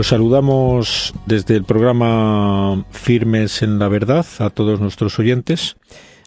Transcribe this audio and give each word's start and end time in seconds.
Pues 0.00 0.08
saludamos 0.08 1.12
desde 1.26 1.56
el 1.56 1.64
programa 1.64 2.86
Firmes 2.90 3.60
en 3.60 3.78
la 3.78 3.86
Verdad 3.88 4.24
a 4.38 4.48
todos 4.48 4.80
nuestros 4.80 5.18
oyentes. 5.18 5.76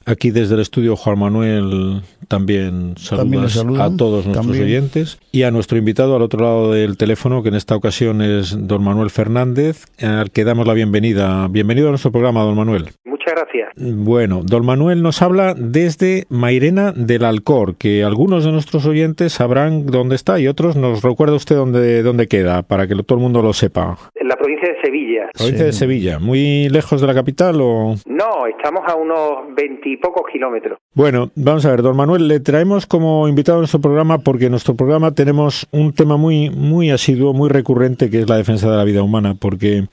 Aquí 0.05 0.29
desde 0.29 0.53
el 0.53 0.61
estudio 0.61 0.95
Juan 0.95 1.17
Manuel 1.17 2.03
también 2.27 2.93
saludas 2.99 3.57
a 3.57 3.97
todos 3.97 4.27
nuestros 4.27 4.59
oyentes 4.59 5.17
y 5.35 5.43
a 5.43 5.51
nuestro 5.51 5.79
invitado 5.79 6.15
al 6.15 6.21
otro 6.21 6.41
lado 6.41 6.71
del 6.73 6.95
teléfono, 6.95 7.41
que 7.41 7.49
en 7.49 7.55
esta 7.55 7.75
ocasión 7.75 8.21
es 8.21 8.55
don 8.67 8.83
Manuel 8.83 9.09
Fernández, 9.09 9.85
al 9.99 10.29
que 10.29 10.43
damos 10.43 10.67
la 10.67 10.75
bienvenida. 10.75 11.47
Bienvenido 11.47 11.87
a 11.87 11.89
nuestro 11.89 12.11
programa, 12.11 12.43
don 12.43 12.55
Manuel. 12.55 12.89
Muchas 13.03 13.33
gracias. 13.33 13.71
Bueno, 13.75 14.41
don 14.43 14.63
Manuel 14.63 15.01
nos 15.01 15.23
habla 15.23 15.55
desde 15.57 16.25
Mairena 16.29 16.91
del 16.91 17.25
Alcor, 17.25 17.77
que 17.77 18.03
algunos 18.03 18.45
de 18.45 18.51
nuestros 18.51 18.85
oyentes 18.85 19.33
sabrán 19.33 19.87
dónde 19.87 20.15
está 20.15 20.39
y 20.39 20.47
otros 20.47 20.75
nos 20.75 21.01
recuerda 21.01 21.35
usted 21.35 21.55
dónde, 21.55 22.03
dónde 22.03 22.27
queda, 22.27 22.61
para 22.61 22.85
que 22.85 22.93
todo 23.01 23.17
el 23.17 23.23
mundo 23.23 23.41
lo 23.41 23.53
sepa. 23.53 23.97
En 24.13 24.27
la 24.27 24.35
provincia 24.35 24.69
de 24.69 24.81
Sevilla. 24.83 25.29
¿Provincia 25.33 25.65
de 25.65 25.73
Sevilla? 25.73 26.19
¿Muy 26.19 26.69
lejos 26.69 27.01
de 27.01 27.07
la 27.07 27.15
capital 27.15 27.59
o...? 27.59 27.95
No, 28.05 28.45
estamos 28.45 28.83
a 28.87 28.95
unos 28.95 29.55
veintipocos 29.55 30.25
kilómetros. 30.31 30.77
Bueno, 30.93 31.31
vamos 31.35 31.65
a 31.65 31.71
ver, 31.71 31.81
don 31.81 31.97
Manuel, 31.97 32.27
le 32.27 32.39
traemos 32.39 32.85
como 32.85 33.27
invitado 33.27 33.57
a 33.57 33.61
nuestro 33.61 33.81
programa 33.81 34.19
porque 34.19 34.49
nuestro 34.51 34.75
programa 34.75 35.11
tenemos 35.23 35.67
un 35.71 35.93
tema 35.93 36.17
muy, 36.17 36.49
muy 36.49 36.91
asiduo, 36.91 37.31
muy 37.31 37.47
recurrente, 37.47 38.09
que 38.09 38.19
es 38.19 38.27
la 38.27 38.35
defensa 38.35 38.69
de 38.69 38.75
la 38.75 38.83
vida 38.83 39.03
humana, 39.03 39.35
porque 39.35 39.87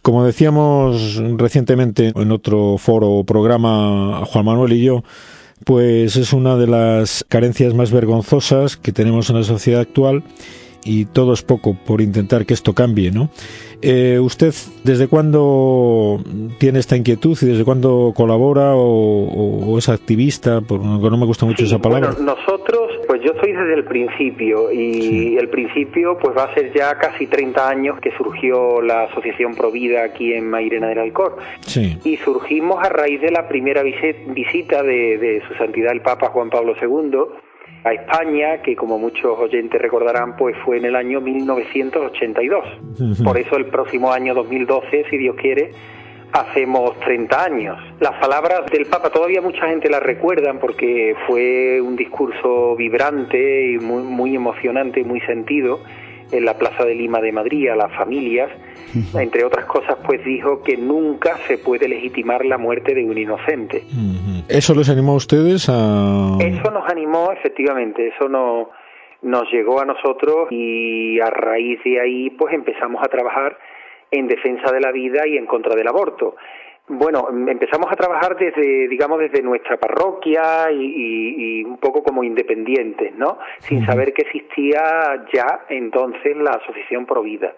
como 0.00 0.24
decíamos 0.24 1.16
recientemente 1.36 2.10
en 2.16 2.32
otro 2.32 2.78
foro 2.78 3.10
o 3.10 3.24
programa, 3.24 4.24
Juan 4.24 4.46
Manuel 4.46 4.72
y 4.72 4.82
yo, 4.82 5.04
pues 5.66 6.16
es 6.16 6.32
una 6.32 6.56
de 6.56 6.68
las 6.68 7.22
carencias 7.28 7.74
más 7.74 7.92
vergonzosas 7.92 8.78
que 8.78 8.92
tenemos 8.92 9.28
en 9.28 9.36
la 9.36 9.42
sociedad 9.42 9.82
actual 9.82 10.24
y 10.84 11.04
todo 11.04 11.34
es 11.34 11.42
poco 11.42 11.74
por 11.74 12.00
intentar 12.00 12.46
que 12.46 12.54
esto 12.54 12.72
cambie, 12.72 13.10
¿no? 13.10 13.28
Eh, 13.82 14.18
¿Usted 14.20 14.54
desde 14.84 15.08
cuándo 15.08 16.22
tiene 16.58 16.78
esta 16.78 16.96
inquietud 16.96 17.36
y 17.42 17.46
desde 17.46 17.64
cuándo 17.64 18.12
colabora 18.16 18.74
o, 18.74 19.76
es 19.76 19.88
activista? 19.88 20.60
Porque 20.60 20.86
no 20.86 21.16
me 21.16 21.26
gusta 21.26 21.46
mucho 21.46 21.64
esa 21.64 21.78
palabra. 21.78 22.12
Bueno, 22.12 22.34
nosotros, 22.34 22.81
yo 23.24 23.32
soy 23.40 23.52
desde 23.52 23.74
el 23.74 23.84
principio 23.84 24.72
y 24.72 25.36
el 25.36 25.48
principio 25.48 26.18
pues 26.18 26.36
va 26.36 26.44
a 26.44 26.54
ser 26.54 26.72
ya 26.72 26.94
casi 26.98 27.26
30 27.26 27.68
años 27.68 28.00
que 28.00 28.10
surgió 28.12 28.80
la 28.82 29.04
Asociación 29.04 29.54
Provida 29.54 30.04
aquí 30.04 30.32
en 30.32 30.48
Mairena 30.48 30.88
del 30.88 30.98
Alcor. 30.98 31.36
Sí. 31.60 31.98
Y 32.04 32.16
surgimos 32.18 32.84
a 32.84 32.88
raíz 32.88 33.20
de 33.20 33.30
la 33.30 33.48
primera 33.48 33.82
visita 33.82 34.82
de, 34.82 35.18
de 35.18 35.42
Su 35.48 35.54
Santidad 35.54 35.92
el 35.92 36.02
Papa 36.02 36.28
Juan 36.28 36.50
Pablo 36.50 36.74
II 36.80 37.18
a 37.84 37.92
España, 37.92 38.62
que 38.62 38.76
como 38.76 38.98
muchos 38.98 39.38
oyentes 39.38 39.80
recordarán, 39.80 40.36
pues 40.36 40.56
fue 40.64 40.76
en 40.78 40.84
el 40.84 40.96
año 40.96 41.20
1982. 41.20 42.64
Por 43.24 43.38
eso 43.38 43.56
el 43.56 43.66
próximo 43.66 44.12
año 44.12 44.34
2012, 44.34 45.06
si 45.10 45.18
Dios 45.18 45.36
quiere, 45.36 45.72
hacemos 46.32 46.98
30 47.00 47.44
años. 47.44 47.78
Las 48.00 48.18
palabras 48.20 48.62
del 48.70 48.86
Papa 48.86 49.10
todavía 49.10 49.40
mucha 49.40 49.68
gente 49.68 49.90
las 49.90 50.02
recuerdan 50.02 50.58
porque 50.58 51.14
fue 51.26 51.80
un 51.80 51.96
discurso 51.96 52.74
vibrante 52.76 53.72
y 53.72 53.78
muy, 53.78 54.02
muy 54.02 54.34
emocionante 54.34 55.00
y 55.00 55.04
muy 55.04 55.20
sentido 55.20 55.80
en 56.30 56.44
la 56.46 56.56
Plaza 56.58 56.84
de 56.84 56.94
Lima 56.94 57.20
de 57.20 57.32
Madrid 57.32 57.68
a 57.68 57.76
las 57.76 57.94
familias. 57.94 58.50
Entre 59.14 59.42
otras 59.44 59.64
cosas, 59.66 59.96
pues 60.04 60.22
dijo 60.24 60.62
que 60.62 60.76
nunca 60.76 61.38
se 61.46 61.56
puede 61.56 61.88
legitimar 61.88 62.44
la 62.44 62.58
muerte 62.58 62.94
de 62.94 63.04
un 63.04 63.16
inocente. 63.16 63.84
¿Eso 64.48 64.74
les 64.74 64.90
animó 64.90 65.12
a 65.12 65.16
ustedes 65.16 65.68
a...? 65.70 66.36
Eso 66.40 66.70
nos 66.70 66.90
animó, 66.90 67.32
efectivamente, 67.32 68.08
eso 68.08 68.28
no, 68.28 68.68
nos 69.22 69.50
llegó 69.50 69.80
a 69.80 69.86
nosotros 69.86 70.48
y 70.50 71.20
a 71.20 71.30
raíz 71.30 71.82
de 71.84 72.00
ahí 72.00 72.30
pues 72.30 72.52
empezamos 72.52 73.02
a 73.02 73.08
trabajar 73.08 73.56
en 74.12 74.28
defensa 74.28 74.70
de 74.70 74.80
la 74.80 74.92
vida 74.92 75.26
y 75.26 75.36
en 75.36 75.46
contra 75.46 75.74
del 75.74 75.88
aborto. 75.88 76.36
Bueno, 76.88 77.28
empezamos 77.30 77.90
a 77.90 77.96
trabajar 77.96 78.36
desde, 78.36 78.86
digamos, 78.88 79.20
desde 79.20 79.40
nuestra 79.40 79.78
parroquia 79.78 80.70
y, 80.70 81.64
un 81.64 81.78
poco 81.78 82.02
como 82.02 82.22
independientes, 82.22 83.14
¿no? 83.14 83.38
Sin 83.58 83.86
saber 83.86 84.12
que 84.12 84.22
existía 84.22 85.24
ya 85.32 85.64
entonces 85.68 86.36
la 86.36 86.50
Asociación 86.50 87.06
Provida. 87.06 87.54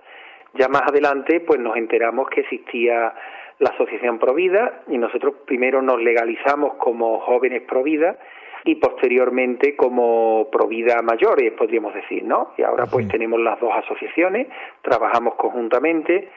Ya 0.55 0.69
más 0.69 0.83
adelante, 0.83 1.41
pues 1.41 1.59
nos 1.59 1.77
enteramos 1.77 2.29
que 2.29 2.43
existía 2.43 3.15
la 3.59 3.71
Asociación 3.71 4.19
Provida 4.19 4.83
y 4.89 4.99
nosotros 4.99 5.35
primero 5.47 5.83
nos 5.83 6.01
legalizamos 6.01 6.75
como 6.75 7.19
jóvenes 7.21 7.63
Provida 7.63 8.17
y 8.65 8.77
posteriormente 8.77 9.75
como 9.75 10.49
Provida 10.53 11.03
mayores, 11.03 11.53
podríamos 11.55 11.95
decir, 11.95 12.25
¿no? 12.25 12.53
Y 12.57 12.63
ahora 12.63 12.87
pues 12.87 13.09
tenemos 13.09 13.41
las 13.41 13.59
dos 13.59 13.73
asociaciones, 13.75 14.49
trabajamos 14.83 15.35
conjuntamente 15.35 16.29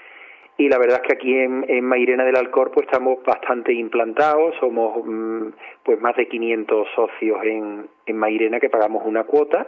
y 0.57 0.69
la 0.69 0.77
verdad 0.77 1.01
es 1.01 1.07
que 1.07 1.13
aquí 1.13 1.33
en, 1.33 1.65
en 1.67 1.83
Mairena 1.83 2.23
del 2.23 2.35
Alcor 2.35 2.71
pues 2.71 2.87
estamos 2.87 3.19
bastante 3.23 3.73
implantados, 3.73 4.55
somos 4.59 5.05
mm, 5.05 5.49
pues 5.83 6.01
más 6.01 6.15
de 6.15 6.27
500 6.27 6.87
socios 6.95 7.37
en, 7.43 7.87
en 8.05 8.17
Mairena 8.17 8.59
que 8.59 8.69
pagamos 8.69 9.03
una 9.05 9.23
cuota 9.23 9.67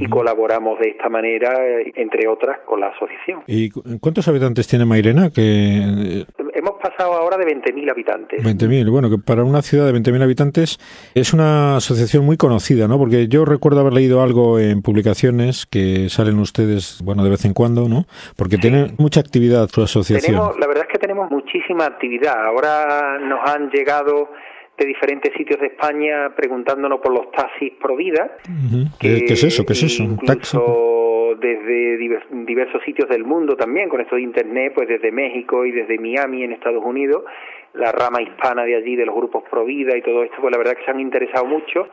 y 0.00 0.06
colaboramos 0.08 0.80
de 0.80 0.90
esta 0.90 1.08
manera, 1.08 1.52
entre 1.94 2.26
otras, 2.26 2.58
con 2.66 2.80
la 2.80 2.88
asociación. 2.88 3.42
¿Y 3.46 3.70
cuántos 4.00 4.26
habitantes 4.26 4.66
tiene 4.66 4.84
Mairena? 4.84 5.30
Que... 5.30 6.24
Pasado 6.86 7.14
ahora 7.14 7.36
de 7.36 7.46
20.000 7.46 7.90
habitantes. 7.90 8.44
20.000, 8.44 8.90
bueno, 8.90 9.10
que 9.10 9.18
para 9.18 9.42
una 9.42 9.60
ciudad 9.62 9.90
de 9.90 9.92
20.000 9.92 10.22
habitantes 10.22 10.78
es 11.14 11.32
una 11.32 11.78
asociación 11.78 12.24
muy 12.24 12.36
conocida, 12.36 12.86
¿no? 12.86 12.96
Porque 12.96 13.26
yo 13.26 13.44
recuerdo 13.44 13.80
haber 13.80 13.92
leído 13.92 14.22
algo 14.22 14.60
en 14.60 14.82
publicaciones 14.82 15.66
que 15.66 16.08
salen 16.08 16.38
ustedes, 16.38 17.00
bueno, 17.02 17.24
de 17.24 17.30
vez 17.30 17.44
en 17.44 17.54
cuando, 17.54 17.88
¿no? 17.88 18.04
Porque 18.36 18.56
tiene 18.56 18.94
mucha 18.98 19.18
actividad 19.18 19.68
su 19.68 19.82
asociación. 19.82 20.36
la 20.36 20.66
verdad 20.68 20.84
es 20.86 20.92
que 20.92 20.98
tenemos 20.98 21.28
muchísima 21.28 21.86
actividad. 21.86 22.46
Ahora 22.46 23.18
nos 23.18 23.40
han 23.50 23.68
llegado 23.70 24.30
de 24.78 24.86
diferentes 24.86 25.32
sitios 25.34 25.60
de 25.60 25.68
España 25.68 26.34
preguntándonos 26.34 27.00
por 27.00 27.12
los 27.12 27.30
taxis 27.32 27.72
pro 27.80 27.96
vida. 27.96 28.36
¿Qué, 29.00 29.24
es 29.26 29.44
eso? 29.44 29.64
¿Qué 29.64 29.72
es 29.72 29.82
eso? 29.84 30.02
Incluso 30.02 31.34
desde 31.40 31.96
diversos 31.96 32.82
sitios 32.84 33.08
del 33.08 33.24
mundo 33.24 33.56
también, 33.56 33.88
con 33.88 34.00
esto 34.00 34.16
de 34.16 34.22
Internet, 34.22 34.72
pues 34.74 34.88
desde 34.88 35.10
México 35.10 35.64
y 35.64 35.72
desde 35.72 35.98
Miami 35.98 36.44
en 36.44 36.52
Estados 36.52 36.84
Unidos, 36.84 37.24
la 37.74 37.92
rama 37.92 38.22
hispana 38.22 38.64
de 38.64 38.76
allí, 38.76 38.96
de 38.96 39.06
los 39.06 39.14
grupos 39.14 39.44
pro 39.50 39.64
vida 39.64 39.96
y 39.96 40.02
todo 40.02 40.24
esto, 40.24 40.36
pues 40.40 40.52
la 40.52 40.58
verdad 40.58 40.76
que 40.76 40.84
se 40.84 40.90
han 40.90 41.00
interesado 41.00 41.44
mucho. 41.44 41.88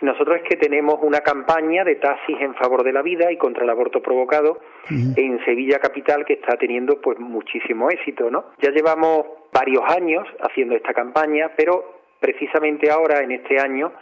Nosotros 0.00 0.36
es 0.36 0.48
que 0.48 0.56
tenemos 0.56 0.98
una 1.02 1.20
campaña 1.20 1.82
de 1.82 1.96
taxis 1.96 2.40
en 2.40 2.54
favor 2.54 2.84
de 2.84 2.92
la 2.92 3.02
vida 3.02 3.32
y 3.32 3.36
contra 3.36 3.64
el 3.64 3.70
aborto 3.70 4.00
provocado 4.00 4.60
en 4.88 5.44
Sevilla 5.44 5.80
capital 5.80 6.24
que 6.24 6.34
está 6.34 6.56
teniendo 6.56 7.00
pues 7.00 7.18
muchísimo 7.18 7.90
éxito, 7.90 8.30
¿no? 8.30 8.44
Ya 8.62 8.70
llevamos 8.70 9.26
varios 9.52 9.82
años 9.88 10.24
haciendo 10.40 10.76
esta 10.76 10.94
campaña, 10.94 11.50
pero 11.56 11.97
precisamente 12.20 12.90
ahora, 12.90 13.20
en 13.20 13.32
este 13.32 13.58
año, 13.58 13.92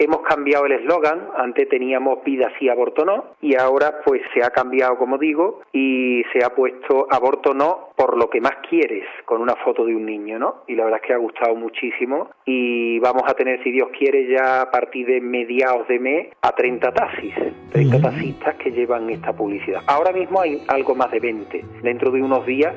hemos 0.00 0.22
cambiado 0.22 0.64
el 0.64 0.72
eslogan, 0.72 1.28
antes 1.36 1.68
teníamos 1.68 2.24
vida 2.24 2.50
sí, 2.58 2.70
aborto 2.70 3.04
no, 3.04 3.34
y 3.42 3.54
ahora 3.54 4.00
pues 4.02 4.22
se 4.32 4.42
ha 4.42 4.48
cambiado, 4.48 4.96
como 4.96 5.18
digo, 5.18 5.60
y 5.74 6.22
se 6.32 6.42
ha 6.42 6.54
puesto 6.54 7.06
aborto 7.10 7.52
no 7.52 7.90
por 7.96 8.16
lo 8.16 8.30
que 8.30 8.40
más 8.40 8.56
quieres, 8.68 9.04
con 9.26 9.42
una 9.42 9.56
foto 9.56 9.84
de 9.84 9.94
un 9.94 10.06
niño, 10.06 10.38
¿no? 10.38 10.62
Y 10.66 10.74
la 10.74 10.84
verdad 10.84 11.00
es 11.02 11.06
que 11.06 11.12
ha 11.12 11.18
gustado 11.18 11.54
muchísimo 11.54 12.30
y 12.46 12.98
vamos 13.00 13.24
a 13.26 13.34
tener, 13.34 13.62
si 13.62 13.70
Dios 13.70 13.90
quiere, 13.96 14.26
ya 14.26 14.62
a 14.62 14.70
partir 14.70 15.06
de 15.06 15.20
mediados 15.20 15.86
de 15.86 15.98
mes 15.98 16.28
a 16.40 16.52
30 16.52 16.92
taxis, 16.92 17.34
30 17.70 18.00
taxistas 18.00 18.54
que 18.54 18.70
llevan 18.70 19.10
esta 19.10 19.34
publicidad. 19.34 19.82
Ahora 19.86 20.12
mismo 20.12 20.40
hay 20.40 20.62
algo 20.68 20.94
más 20.94 21.10
de 21.10 21.20
20. 21.20 21.64
Dentro 21.82 22.10
de 22.10 22.22
unos 22.22 22.46
días 22.46 22.74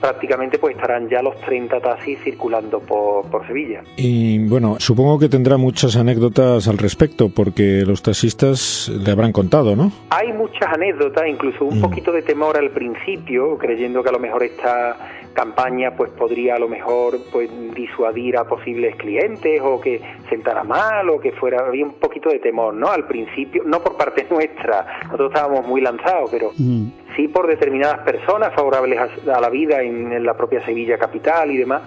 prácticamente 0.00 0.58
pues 0.58 0.74
estarán 0.74 1.08
ya 1.08 1.22
los 1.22 1.38
30 1.40 1.80
taxis 1.80 2.18
circulando 2.22 2.80
por, 2.80 3.30
por, 3.30 3.46
Sevilla. 3.46 3.82
Y 3.96 4.38
bueno, 4.46 4.76
supongo 4.78 5.18
que 5.18 5.28
tendrá 5.28 5.56
muchas 5.56 5.96
anécdotas 5.96 6.68
al 6.68 6.78
respecto, 6.78 7.28
porque 7.28 7.84
los 7.86 8.02
taxistas 8.02 8.88
le 8.88 9.10
habrán 9.10 9.32
contado, 9.32 9.76
¿no? 9.76 9.92
Hay 10.10 10.32
muchas 10.32 10.72
anécdotas, 10.72 11.24
incluso 11.28 11.64
un 11.64 11.78
mm. 11.78 11.82
poquito 11.82 12.12
de 12.12 12.22
temor 12.22 12.56
al 12.56 12.70
principio, 12.70 13.56
creyendo 13.58 14.02
que 14.02 14.08
a 14.08 14.12
lo 14.12 14.18
mejor 14.18 14.42
esta 14.42 14.96
campaña 15.36 15.90
pues 15.94 16.10
podría 16.12 16.54
a 16.54 16.58
lo 16.58 16.66
mejor 16.66 17.18
pues 17.30 17.50
disuadir 17.74 18.38
a 18.38 18.44
posibles 18.44 18.96
clientes 18.96 19.60
o 19.62 19.78
que 19.78 20.00
sentara 20.30 20.64
mal 20.64 21.10
o 21.10 21.20
que 21.20 21.30
fuera 21.32 21.66
había 21.66 21.84
un 21.84 21.92
poquito 21.92 22.30
de 22.30 22.38
temor 22.38 22.72
no 22.72 22.88
al 22.88 23.06
principio 23.06 23.62
no 23.66 23.80
por 23.80 23.98
parte 23.98 24.26
nuestra 24.30 24.86
nosotros 25.04 25.30
estábamos 25.30 25.66
muy 25.66 25.82
lanzados 25.82 26.30
pero 26.30 26.52
mm. 26.56 26.88
Sí 27.16 27.28
por 27.28 27.46
determinadas 27.46 28.00
personas 28.00 28.52
favorables 28.54 28.98
a, 29.26 29.40
la 29.40 29.48
vida 29.48 29.82
en, 29.82 30.24
la 30.24 30.34
propia 30.34 30.64
Sevilla 30.64 30.98
capital 30.98 31.50
y 31.50 31.56
demás 31.56 31.82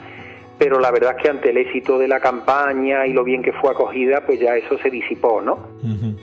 pero 0.59 0.79
la 0.79 0.91
verdad 0.91 1.15
es 1.17 1.23
que 1.23 1.29
ante 1.29 1.49
el 1.51 1.57
éxito 1.57 1.97
de 1.97 2.09
la 2.09 2.19
campaña 2.19 3.07
y 3.07 3.13
lo 3.13 3.23
bien 3.23 3.41
que 3.41 3.53
fue 3.53 3.71
acogida, 3.71 4.21
pues 4.25 4.39
ya 4.41 4.57
eso 4.57 4.77
se 4.77 4.89
disipó, 4.89 5.41
¿no? 5.41 5.57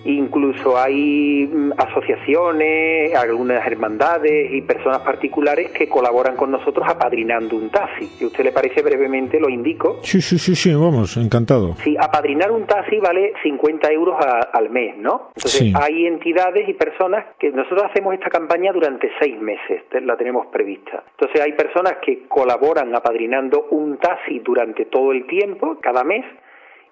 Incluso 0.05 0.79
hay 0.79 1.49
mm, 1.51 1.73
asociaciones, 1.79 3.15
algunas 3.15 3.67
hermandades 3.67 4.53
y 4.53 4.61
personas 4.61 5.01
particulares 5.01 5.71
que 5.71 5.89
colaboran 5.89 6.37
con 6.37 6.51
nosotros 6.51 6.87
apadrinando 6.87 7.57
un 7.57 7.71
taxi. 7.71 8.05
Si 8.07 8.25
a 8.25 8.27
usted 8.27 8.45
le 8.45 8.53
parece 8.53 8.83
brevemente, 8.83 9.41
lo 9.41 9.49
indico. 9.49 9.99
Sí, 10.03 10.21
sí, 10.21 10.39
sí, 10.39 10.55
sí, 10.55 10.75
vamos, 10.75 11.17
encantado. 11.17 11.75
Sí, 11.83 11.97
apadrinar 11.99 12.51
un 12.51 12.67
taxi 12.67 12.99
vale 12.99 13.33
50 13.43 13.91
euros 13.93 14.17
al 14.53 14.69
mes, 14.69 14.99
¿no? 14.99 15.31
Entonces 15.35 15.73
hay 15.75 16.07
entidades 16.07 16.69
y 16.69 16.75
personas 16.75 17.25
que 17.39 17.51
nosotros 17.51 17.85
hacemos 17.91 18.13
esta 18.13 18.29
campaña 18.29 18.71
durante 18.73 19.11
seis 19.19 19.41
meses, 19.41 19.83
la 20.03 20.17
tenemos 20.17 20.47
prevista. 20.49 21.05
Entonces 21.13 21.41
hay 21.41 21.53
personas 21.53 21.95
que 22.05 22.27
colaboran 22.29 22.95
apadrinando 22.95 23.69
un 23.71 23.97
taxi 23.97 24.26
durante 24.45 24.85
todo 24.87 25.13
el 25.13 25.27
tiempo, 25.27 25.79
cada 25.81 26.05
mes, 26.05 26.25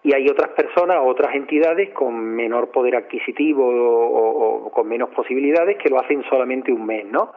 y 0.02 0.14
hay 0.14 0.28
otras 0.28 0.50
personas, 0.50 0.98
otras 1.02 1.34
entidades 1.34 1.90
con 1.90 2.14
menor 2.14 2.70
poder 2.70 2.96
adquisitivo 2.96 3.66
o, 3.66 4.70
con 4.70 4.86
menos 4.86 5.08
posibilidades 5.10 5.78
que 5.78 5.88
lo 5.88 5.98
hacen 5.98 6.22
solamente 6.28 6.70
un 6.70 6.84
mes, 6.84 7.06
¿no? 7.06 7.32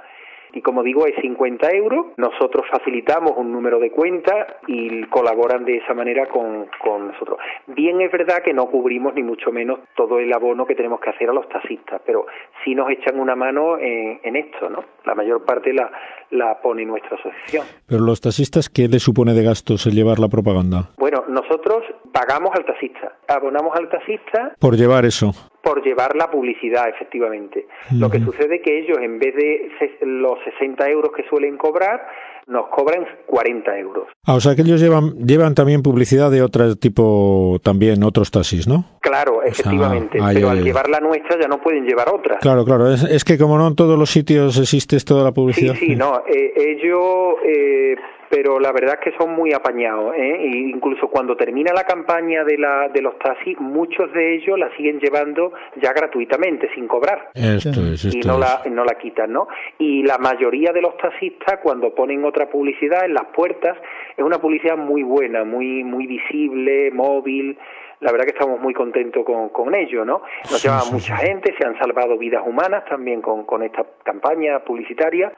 Y 0.53 0.61
como 0.61 0.83
digo, 0.83 1.05
es 1.05 1.15
50 1.21 1.69
euros. 1.71 2.07
Nosotros 2.17 2.65
facilitamos 2.71 3.33
un 3.37 3.51
número 3.51 3.79
de 3.79 3.91
cuenta 3.91 4.59
y 4.67 5.03
colaboran 5.05 5.65
de 5.65 5.77
esa 5.77 5.93
manera 5.93 6.27
con, 6.27 6.67
con 6.83 7.07
nosotros. 7.07 7.39
Bien 7.67 7.99
es 8.01 8.11
verdad 8.11 8.41
que 8.43 8.53
no 8.53 8.67
cubrimos 8.67 9.13
ni 9.13 9.23
mucho 9.23 9.51
menos 9.51 9.79
todo 9.95 10.19
el 10.19 10.31
abono 10.33 10.65
que 10.65 10.75
tenemos 10.75 10.99
que 10.99 11.09
hacer 11.09 11.29
a 11.29 11.33
los 11.33 11.47
taxistas, 11.49 12.01
pero 12.05 12.25
sí 12.63 12.75
nos 12.75 12.89
echan 12.89 13.19
una 13.19 13.35
mano 13.35 13.77
en, 13.77 14.19
en 14.23 14.35
esto, 14.35 14.69
¿no? 14.69 14.83
La 15.05 15.15
mayor 15.15 15.43
parte 15.45 15.73
la, 15.73 15.91
la 16.31 16.59
pone 16.61 16.85
nuestra 16.85 17.17
asociación. 17.17 17.65
Pero 17.87 18.01
los 18.01 18.21
taxistas, 18.21 18.69
¿qué 18.69 18.87
les 18.87 19.03
supone 19.03 19.33
de 19.33 19.43
gastos 19.43 19.85
el 19.85 19.93
llevar 19.93 20.19
la 20.19 20.27
propaganda? 20.27 20.89
Bueno, 20.97 21.23
nosotros 21.27 21.83
pagamos 22.11 22.51
al 22.55 22.65
taxista, 22.65 23.17
abonamos 23.27 23.75
al 23.77 23.89
taxista. 23.89 24.55
Por 24.59 24.75
llevar 24.75 25.05
eso 25.05 25.33
por 25.67 25.83
llevar 25.83 26.15
la 26.15 26.31
publicidad, 26.31 26.87
efectivamente. 26.87 27.67
Lo 27.91 28.09
que 28.09 28.19
sucede 28.21 28.55
es 28.55 28.61
que 28.61 28.79
ellos, 28.79 28.99
en 29.01 29.19
vez 29.19 29.35
de 29.35 29.69
los 30.01 30.39
60 30.57 30.89
euros 30.89 31.11
que 31.13 31.23
suelen 31.27 31.57
cobrar, 31.57 32.07
nos 32.47 32.67
cobran 32.67 33.05
40 33.25 33.77
euros. 33.77 34.07
Ah, 34.25 34.35
o 34.35 34.39
sea 34.39 34.55
que 34.55 34.61
ellos 34.61 34.79
llevan, 34.79 35.17
llevan 35.27 35.55
también 35.55 35.83
publicidad 35.83 36.31
de 36.31 36.41
otro 36.41 36.77
tipo, 36.77 37.59
también 37.61 38.01
otros 38.03 38.31
taxis, 38.31 38.65
¿no? 38.65 38.85
Claro, 39.01 39.43
efectivamente, 39.43 40.19
pero 40.33 40.51
al 40.51 40.63
llevar 40.63 40.89
la 40.89 41.01
nuestra 41.01 41.37
ya 41.37 41.49
no 41.49 41.61
pueden 41.61 41.85
llevar 41.85 42.07
otra. 42.13 42.37
Claro, 42.37 42.63
claro, 42.63 42.89
es, 42.93 43.25
que 43.25 43.37
como 43.37 43.57
no 43.57 43.67
en 43.67 43.75
todos 43.75 43.99
los 43.99 44.09
sitios 44.09 44.57
existe 44.57 44.97
toda 45.01 45.25
la 45.25 45.33
publicidad. 45.33 45.73
Sí, 45.73 45.87
sí, 45.87 45.95
no, 45.97 46.21
eh, 46.25 46.53
ellos... 46.55 47.35
Eh, 47.45 47.95
pero 48.29 48.59
la 48.59 48.71
verdad 48.71 48.99
es 48.99 49.11
que 49.11 49.17
son 49.17 49.33
muy 49.33 49.53
apañados. 49.53 50.15
¿eh? 50.15 50.35
E 50.41 50.47
incluso 50.69 51.07
cuando 51.07 51.35
termina 51.35 51.73
la 51.73 51.83
campaña 51.83 52.43
de, 52.43 52.57
la, 52.57 52.89
de 52.89 53.01
los 53.01 53.17
taxis, 53.19 53.59
muchos 53.59 54.11
de 54.13 54.35
ellos 54.35 54.57
la 54.57 54.75
siguen 54.75 54.99
llevando 54.99 55.53
ya 55.81 55.93
gratuitamente, 55.93 56.69
sin 56.73 56.87
cobrar. 56.87 57.29
Esto 57.33 57.81
es, 57.81 58.05
y 58.13 58.19
no, 58.19 58.37
La, 58.37 58.61
no 58.69 58.83
la 58.83 58.95
quitan, 58.95 59.31
¿no? 59.31 59.47
Y 59.77 60.03
la 60.03 60.17
mayoría 60.17 60.71
de 60.71 60.81
los 60.81 60.97
taxistas, 60.97 61.59
cuando 61.61 61.93
ponen 61.93 62.23
otra 62.25 62.49
publicidad 62.49 63.05
en 63.05 63.13
las 63.13 63.25
puertas, 63.27 63.77
es 64.15 64.23
una 64.23 64.39
publicidad 64.39 64.77
muy 64.77 65.03
buena, 65.03 65.43
muy, 65.43 65.83
muy 65.83 66.07
visible, 66.07 66.91
móvil 66.91 67.57
la 67.99 68.11
verdad 68.11 68.25
que 68.25 68.33
estamos 68.33 68.59
muy 68.59 68.73
contentos 68.73 69.25
con, 69.25 69.49
con 69.49 69.73
ello, 69.73 70.05
¿no? 70.05 70.21
Nos 70.51 70.63
lleva 70.63 70.81
mucha 70.91 71.17
gente, 71.17 71.55
se 71.59 71.65
han 71.65 71.77
salvado 71.79 72.15
vidas 72.17 72.43
humanas 72.45 72.85
también 72.85 73.21
con, 73.21 73.45
con 73.45 73.63
esta 73.63 73.83
campaña 74.03 74.59
publicitaria 74.59 75.33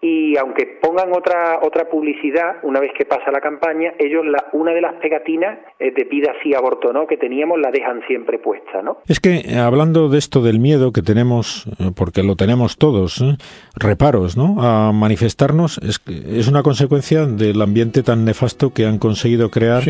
y 0.00 0.36
aunque 0.36 0.78
pongan 0.80 1.12
otra 1.12 1.58
otra 1.60 1.88
publicidad 1.88 2.58
una 2.62 2.78
vez 2.78 2.92
que 2.96 3.04
pasa 3.04 3.32
la 3.32 3.40
campaña 3.40 3.94
ellos 3.98 4.24
la 4.24 4.46
una 4.52 4.72
de 4.72 4.80
las 4.80 4.94
pegatinas 4.94 5.58
eh, 5.80 5.90
de 5.90 6.04
vida 6.04 6.32
sí 6.42 6.54
aborto 6.54 6.92
no 6.92 7.08
que 7.08 7.16
teníamos 7.16 7.58
la 7.58 7.72
dejan 7.72 8.02
siempre 8.06 8.38
puesta 8.38 8.80
no 8.80 8.98
es 9.08 9.18
que 9.18 9.38
eh, 9.38 9.58
hablando 9.58 10.08
de 10.08 10.18
esto 10.18 10.40
del 10.40 10.60
miedo 10.60 10.92
que 10.92 11.02
tenemos 11.02 11.66
eh, 11.80 11.90
porque 11.96 12.22
lo 12.22 12.36
tenemos 12.36 12.78
todos 12.78 13.24
reparos 13.74 14.36
no 14.36 14.62
a 14.62 14.92
manifestarnos 14.92 15.78
es 15.78 16.00
es 16.06 16.46
una 16.46 16.62
consecuencia 16.62 17.26
del 17.26 17.60
ambiente 17.60 18.04
tan 18.04 18.24
nefasto 18.24 18.72
que 18.72 18.86
han 18.86 18.98
conseguido 18.98 19.50
crear 19.50 19.82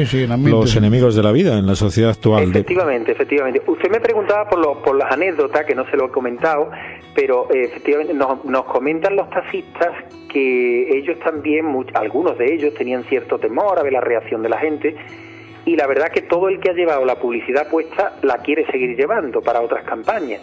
los 0.42 0.76
enemigos 0.76 1.16
de 1.16 1.22
la 1.22 1.32
vida 1.32 1.58
en 1.58 1.66
la 1.66 1.74
sociedad 1.74 2.10
actual. 2.10 2.44
Efectivamente 2.44 3.12
efectivamente. 3.12 3.62
Usted 3.66 3.90
me 3.90 4.00
preguntaba 4.00 4.48
por 4.48 4.82
por 4.82 4.96
las 4.96 5.12
anécdotas 5.12 5.64
que 5.66 5.74
no 5.74 5.84
se 5.90 5.96
lo 5.96 6.06
he 6.06 6.10
comentado 6.10 6.70
pero 7.18 7.48
efectivamente 7.50 8.14
nos, 8.14 8.44
nos 8.44 8.64
comentan 8.66 9.16
los 9.16 9.28
taxistas 9.30 9.88
que 10.28 10.98
ellos 10.98 11.18
también, 11.20 11.66
algunos 11.94 12.36
de 12.38 12.52
ellos 12.54 12.74
tenían 12.74 13.04
cierto 13.04 13.38
temor 13.38 13.78
a 13.78 13.82
ver 13.82 13.92
la 13.92 14.00
reacción 14.00 14.42
de 14.42 14.48
la 14.48 14.58
gente 14.58 14.94
y 15.64 15.76
la 15.76 15.86
verdad 15.86 16.08
que 16.08 16.22
todo 16.22 16.48
el 16.48 16.60
que 16.60 16.70
ha 16.70 16.74
llevado 16.74 17.04
la 17.04 17.16
publicidad 17.16 17.68
puesta 17.68 18.16
la 18.22 18.38
quiere 18.38 18.66
seguir 18.66 18.96
llevando 18.96 19.40
para 19.40 19.60
otras 19.60 19.84
campañas 19.84 20.42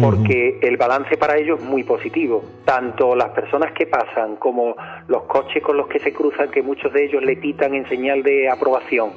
porque 0.00 0.58
el 0.62 0.76
balance 0.76 1.16
para 1.16 1.36
ellos 1.36 1.60
es 1.60 1.64
muy 1.64 1.84
positivo. 1.84 2.44
Tanto 2.64 3.14
las 3.14 3.30
personas 3.30 3.72
que 3.72 3.86
pasan 3.86 4.36
como 4.36 4.74
los 5.08 5.22
coches 5.24 5.62
con 5.62 5.76
los 5.76 5.86
que 5.86 6.00
se 6.00 6.12
cruzan, 6.12 6.50
que 6.50 6.62
muchos 6.62 6.92
de 6.92 7.04
ellos 7.04 7.22
le 7.22 7.36
pitan 7.36 7.74
en 7.74 7.88
señal 7.88 8.22
de 8.22 8.48
aprobación 8.48 9.10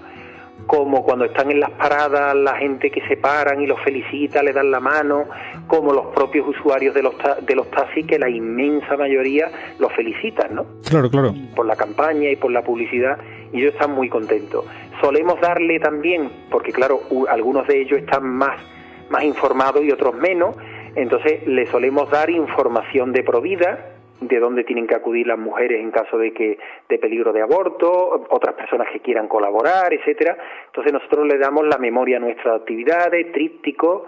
como 0.67 1.03
cuando 1.03 1.25
están 1.25 1.49
en 1.51 1.59
las 1.59 1.71
paradas 1.71 2.35
la 2.35 2.55
gente 2.55 2.91
que 2.91 3.01
se 3.07 3.17
paran 3.17 3.61
y 3.61 3.67
los 3.67 3.79
felicita, 3.81 4.43
le 4.43 4.53
dan 4.53 4.71
la 4.71 4.79
mano, 4.79 5.25
como 5.67 5.93
los 5.93 6.07
propios 6.07 6.47
usuarios 6.47 6.93
de 6.93 7.03
los, 7.03 7.15
de 7.41 7.55
los 7.55 7.69
taxis 7.71 8.05
que 8.05 8.19
la 8.19 8.29
inmensa 8.29 8.95
mayoría 8.95 9.49
los 9.79 9.91
felicitan, 9.93 10.55
¿no? 10.55 10.65
Claro, 10.87 11.09
claro. 11.09 11.33
Por 11.55 11.65
la 11.65 11.75
campaña 11.75 12.29
y 12.29 12.35
por 12.35 12.51
la 12.51 12.63
publicidad 12.63 13.17
y 13.51 13.59
ellos 13.61 13.73
están 13.73 13.91
muy 13.91 14.09
contentos. 14.09 14.65
Solemos 15.01 15.39
darle 15.41 15.79
también, 15.79 16.29
porque 16.51 16.71
claro, 16.71 17.01
algunos 17.29 17.67
de 17.67 17.81
ellos 17.81 17.99
están 17.99 18.23
más, 18.25 18.61
más 19.09 19.23
informados 19.23 19.83
y 19.83 19.91
otros 19.91 20.15
menos, 20.15 20.55
entonces 20.95 21.45
le 21.47 21.65
solemos 21.67 22.09
dar 22.09 22.29
información 22.29 23.11
de 23.11 23.23
provida 23.23 23.98
de 24.21 24.39
dónde 24.39 24.63
tienen 24.63 24.87
que 24.87 24.95
acudir 24.95 25.27
las 25.27 25.39
mujeres 25.39 25.79
en 25.79 25.91
caso 25.91 26.17
de 26.17 26.33
que 26.33 26.57
de 26.87 26.97
peligro 26.99 27.31
de 27.31 27.41
aborto, 27.41 28.25
otras 28.29 28.55
personas 28.55 28.87
que 28.91 28.99
quieran 28.99 29.27
colaborar, 29.27 29.93
etcétera. 29.93 30.37
Entonces 30.67 30.93
nosotros 30.93 31.27
le 31.27 31.37
damos 31.37 31.65
la 31.67 31.77
memoria 31.77 32.17
a 32.17 32.19
nuestras 32.19 32.61
actividades, 32.61 33.31
tríptico, 33.31 34.05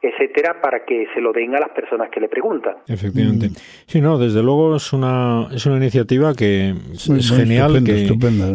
etcétera, 0.00 0.60
para 0.60 0.84
que 0.84 1.06
se 1.12 1.20
lo 1.20 1.32
den 1.32 1.56
a 1.56 1.60
las 1.60 1.70
personas 1.70 2.08
que 2.10 2.20
le 2.20 2.28
preguntan. 2.28 2.76
Efectivamente. 2.86 3.48
Mm. 3.48 3.54
Sí, 3.86 4.00
no, 4.00 4.16
desde 4.18 4.42
luego 4.42 4.76
es 4.76 4.92
una, 4.92 5.48
es 5.52 5.66
una 5.66 5.76
iniciativa 5.76 6.34
que 6.34 6.74
es 6.92 7.30
genial 7.30 7.82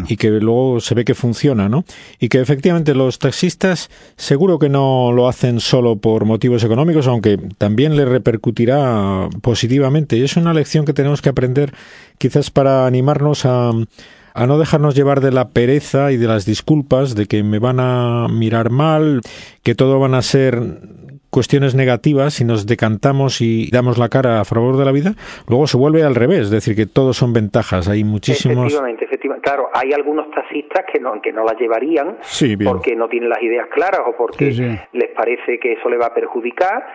y 0.07 0.17
que 0.17 0.29
luego 0.29 0.79
se 0.79 0.95
ve 0.95 1.03
que 1.03 1.15
funciona, 1.15 1.67
¿no? 1.67 1.83
Y 2.19 2.29
que 2.29 2.39
efectivamente 2.39 2.95
los 2.95 3.19
taxistas 3.19 3.89
seguro 4.15 4.57
que 4.57 4.69
no 4.69 5.11
lo 5.11 5.27
hacen 5.27 5.59
solo 5.59 5.97
por 5.97 6.23
motivos 6.23 6.63
económicos, 6.63 7.07
aunque 7.07 7.37
también 7.57 7.97
le 7.97 8.05
repercutirá 8.05 9.27
positivamente. 9.41 10.15
Y 10.15 10.23
es 10.23 10.37
una 10.37 10.53
lección 10.53 10.85
que 10.85 10.93
tenemos 10.93 11.21
que 11.21 11.29
aprender 11.29 11.73
quizás 12.17 12.51
para 12.51 12.85
animarnos 12.85 13.45
a 13.45 13.71
a 14.35 14.47
no 14.47 14.57
dejarnos 14.57 14.95
llevar 14.95 15.21
de 15.21 15.31
la 15.31 15.49
pereza 15.49 16.11
y 16.11 16.17
de 16.17 16.27
las 16.27 16.45
disculpas, 16.45 17.13
de 17.13 17.27
que 17.27 17.43
me 17.43 17.59
van 17.59 17.79
a 17.79 18.27
mirar 18.29 18.71
mal, 18.71 19.21
que 19.61 19.75
todo 19.75 19.99
van 19.99 20.15
a 20.15 20.23
ser 20.23 20.59
cuestiones 21.33 21.73
negativas, 21.73 22.35
si 22.35 22.45
nos 22.45 22.67
decantamos 22.67 23.41
y 23.41 23.69
damos 23.71 23.97
la 23.97 24.07
cara 24.07 24.39
a 24.39 24.45
favor 24.45 24.77
de 24.77 24.85
la 24.85 24.91
vida, 24.91 25.13
luego 25.49 25.65
se 25.65 25.77
vuelve 25.77 26.03
al 26.03 26.13
revés, 26.13 26.41
es 26.41 26.51
decir, 26.51 26.75
que 26.75 26.85
todos 26.85 27.17
son 27.17 27.33
ventajas. 27.33 27.89
Hay 27.89 28.03
muchísimos. 28.03 28.67
Efectivamente, 28.67 29.05
efectivamente. 29.05 29.43
Claro, 29.43 29.69
hay 29.73 29.91
algunos 29.93 30.29
taxistas 30.29 30.85
que 30.91 30.99
no, 30.99 31.19
que 31.21 31.33
no 31.33 31.43
las 31.43 31.57
llevarían 31.57 32.17
porque 32.63 32.95
no 32.95 33.09
tienen 33.09 33.29
las 33.29 33.41
ideas 33.41 33.67
claras 33.73 34.01
o 34.05 34.15
porque 34.15 34.51
les 34.93 35.09
parece 35.15 35.59
que 35.59 35.73
eso 35.73 35.89
le 35.89 35.97
va 35.97 36.07
a 36.07 36.13
perjudicar, 36.13 36.85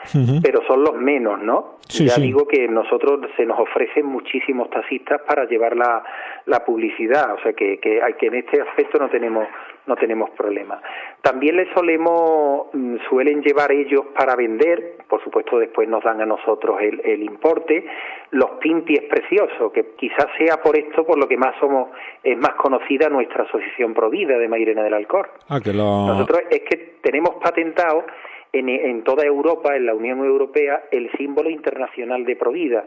pero 0.43 0.61
son 0.67 0.85
los 0.85 0.95
menos, 0.95 1.43
¿no? 1.43 1.79
ya 1.89 2.17
digo 2.17 2.47
que 2.47 2.69
nosotros 2.69 3.21
se 3.37 3.47
nos 3.47 3.59
ofrecen 3.59 4.07
muchísimos 4.07 4.69
taxistas 4.71 5.23
para 5.27 5.47
llevar 5.47 5.75
la, 5.77 6.05
la 6.47 6.65
publicidad, 6.65 7.35
o 7.35 7.43
sea 7.43 7.53
que, 7.55 7.79
que, 7.81 8.01
que 8.19 8.27
en 8.27 8.35
este 8.35 8.61
aspecto 8.61 8.99
no 8.99 9.09
tenemos 9.09 9.47
no 9.89 9.97
tenemos 9.97 10.31
problema. 10.31 10.81
También 11.23 11.57
les 11.57 11.69
solemos, 11.75 12.67
mm, 12.73 12.97
suelen 13.09 13.43
llevar 13.43 13.73
ellos 13.73 14.03
para 14.17 14.37
vender, 14.37 14.99
por 15.09 15.23
supuesto 15.25 15.59
después 15.59 15.89
nos 15.89 16.05
dan 16.05 16.21
a 16.21 16.27
nosotros 16.27 16.81
el, 16.81 17.01
el 17.05 17.23
importe, 17.23 17.87
los 18.31 18.51
pinties 18.61 19.05
preciosos, 19.05 19.73
que 19.73 19.95
quizás 19.97 20.27
sea 20.37 20.61
por 20.61 20.79
esto 20.79 21.05
por 21.05 21.19
lo 21.19 21.27
que 21.27 21.37
más 21.37 21.59
somos, 21.59 21.89
es 22.23 22.37
más 22.37 22.55
conocida 22.55 23.09
nuestra 23.09 23.45
asociación 23.45 23.95
Provida 23.95 24.39
de 24.39 24.49
Mairena 24.49 24.85
del 24.85 24.95
Alcor. 24.95 25.31
Ah, 25.49 25.61
que 25.63 25.73
Nosotros 25.73 26.43
es 26.51 26.61
que 26.61 26.99
tenemos 27.03 27.37
patentado 27.37 28.05
en, 28.53 28.69
en 28.69 29.03
toda 29.03 29.25
Europa, 29.25 29.75
en 29.75 29.87
la 29.87 29.95
Unión 29.95 30.25
Europea, 30.25 30.85
el 30.91 31.11
símbolo 31.17 31.49
internacional 31.51 32.25
de 32.25 32.37
Provida. 32.37 32.85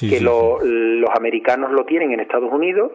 que 0.00 0.20
los 0.20 1.10
americanos 1.16 1.72
lo 1.72 1.84
tienen 1.84 2.12
en 2.12 2.20
Estados 2.20 2.52
Unidos 2.52 2.92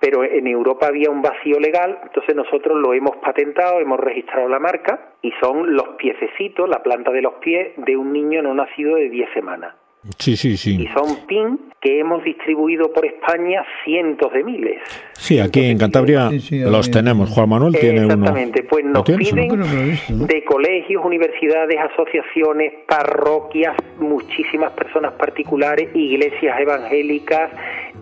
pero 0.00 0.24
en 0.24 0.46
Europa 0.46 0.86
había 0.86 1.10
un 1.10 1.22
vacío 1.22 1.58
legal, 1.58 1.98
entonces 2.04 2.34
nosotros 2.36 2.78
lo 2.78 2.94
hemos 2.94 3.16
patentado, 3.16 3.80
hemos 3.80 3.98
registrado 3.98 4.48
la 4.48 4.58
marca 4.58 5.14
y 5.22 5.32
son 5.40 5.74
los 5.74 5.96
piececitos, 5.98 6.68
la 6.68 6.82
planta 6.82 7.10
de 7.10 7.22
los 7.22 7.34
pies 7.34 7.72
de 7.76 7.96
un 7.96 8.12
niño 8.12 8.42
no 8.42 8.54
nacido 8.54 8.96
de 8.96 9.08
10 9.08 9.32
semanas. 9.32 9.74
Sí, 10.16 10.36
sí, 10.36 10.56
sí. 10.56 10.80
Y 10.80 10.86
son 10.88 11.26
PIN 11.26 11.58
que 11.80 12.00
hemos 12.00 12.22
distribuido 12.24 12.92
por 12.92 13.04
España 13.04 13.64
cientos 13.84 14.32
de 14.32 14.42
miles. 14.44 14.80
Sí, 15.12 15.38
aquí 15.38 15.66
en 15.66 15.78
Cantabria 15.78 16.30
los 16.50 16.90
tenemos. 16.90 17.30
Juan 17.30 17.48
Manuel 17.48 17.74
tiene 17.78 18.04
uno. 18.04 18.14
Exactamente, 18.14 18.62
pues 18.62 18.84
nos 18.84 19.04
piden 19.04 20.26
de 20.26 20.44
colegios, 20.44 21.04
universidades, 21.04 21.78
asociaciones, 21.92 22.72
parroquias, 22.86 23.74
muchísimas 23.98 24.72
personas 24.72 25.12
particulares, 25.12 25.90
iglesias 25.94 26.58
evangélicas, 26.60 27.50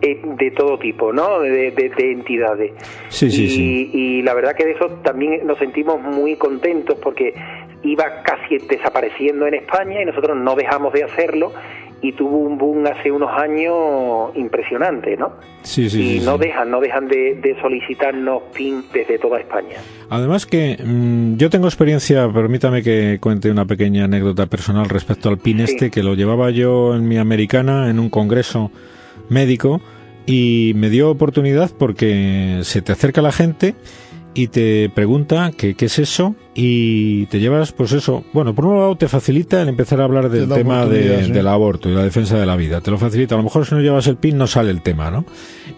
de 0.00 0.50
todo 0.50 0.78
tipo, 0.78 1.12
¿no? 1.12 1.40
De, 1.40 1.72
entidades. 1.98 2.72
Sí, 3.08 3.30
sí, 3.30 3.44
y, 3.44 3.48
sí. 3.48 3.90
y 3.92 4.22
la 4.22 4.34
verdad 4.34 4.54
que 4.54 4.64
de 4.64 4.72
eso 4.72 4.88
también 5.02 5.46
nos 5.46 5.58
sentimos 5.58 6.00
muy 6.00 6.36
contentos 6.36 6.98
porque 7.02 7.34
iba 7.82 8.22
casi 8.22 8.58
desapareciendo 8.58 9.46
en 9.46 9.54
España 9.54 10.02
y 10.02 10.04
nosotros 10.04 10.36
no 10.36 10.54
dejamos 10.54 10.92
de 10.92 11.04
hacerlo 11.04 11.52
y 12.02 12.12
tuvo 12.12 12.38
un 12.38 12.58
boom 12.58 12.86
hace 12.86 13.10
unos 13.10 13.30
años 13.32 14.30
impresionante, 14.36 15.16
¿no? 15.16 15.32
Sí, 15.62 15.88
sí, 15.88 16.16
y 16.16 16.20
no 16.20 16.36
dejan, 16.36 16.70
no 16.70 16.80
dejan 16.80 17.08
de, 17.08 17.56
solicitarnos 17.60 18.42
PIN 18.54 18.84
desde 18.92 19.18
toda 19.18 19.40
España. 19.40 19.76
Además 20.10 20.46
que 20.46 20.76
mm, 20.82 21.36
yo 21.36 21.48
tengo 21.48 21.66
experiencia, 21.66 22.28
permítame 22.28 22.82
que 22.82 23.18
cuente 23.20 23.50
una 23.50 23.64
pequeña 23.64 24.04
anécdota 24.04 24.46
personal 24.46 24.88
respecto 24.88 25.28
al 25.28 25.38
PIN 25.38 25.60
este, 25.60 25.90
que 25.90 26.02
lo 26.02 26.14
llevaba 26.14 26.50
yo 26.50 26.94
en 26.94 27.08
mi 27.08 27.16
americana 27.16 27.90
en 27.90 27.98
un 27.98 28.10
congreso 28.10 28.70
médico 29.28 29.80
y 30.26 30.72
me 30.76 30.90
dio 30.90 31.10
oportunidad 31.10 31.70
porque 31.78 32.60
se 32.62 32.82
te 32.82 32.92
acerca 32.92 33.22
la 33.22 33.32
gente 33.32 33.74
y 34.34 34.48
te 34.48 34.90
pregunta 34.90 35.50
qué 35.56 35.74
es 35.78 35.98
eso 35.98 36.34
y 36.54 37.24
te 37.26 37.40
llevas, 37.40 37.72
pues 37.72 37.92
eso, 37.92 38.22
bueno, 38.34 38.54
por 38.54 38.66
un 38.66 38.78
lado 38.78 38.96
te 38.96 39.08
facilita 39.08 39.62
el 39.62 39.68
empezar 39.68 40.00
a 40.02 40.04
hablar 40.04 40.28
del 40.28 40.48
tema 40.48 40.84
del 40.84 41.46
aborto 41.46 41.88
y 41.88 41.94
la 41.94 42.02
defensa 42.02 42.38
de 42.38 42.44
la 42.44 42.54
vida, 42.54 42.82
te 42.82 42.90
lo 42.90 42.98
facilita, 42.98 43.34
a 43.34 43.38
lo 43.38 43.44
mejor 43.44 43.64
si 43.64 43.74
no 43.74 43.80
llevas 43.80 44.06
el 44.08 44.16
PIN 44.16 44.36
no 44.36 44.46
sale 44.46 44.70
el 44.70 44.82
tema, 44.82 45.10
¿no? 45.10 45.24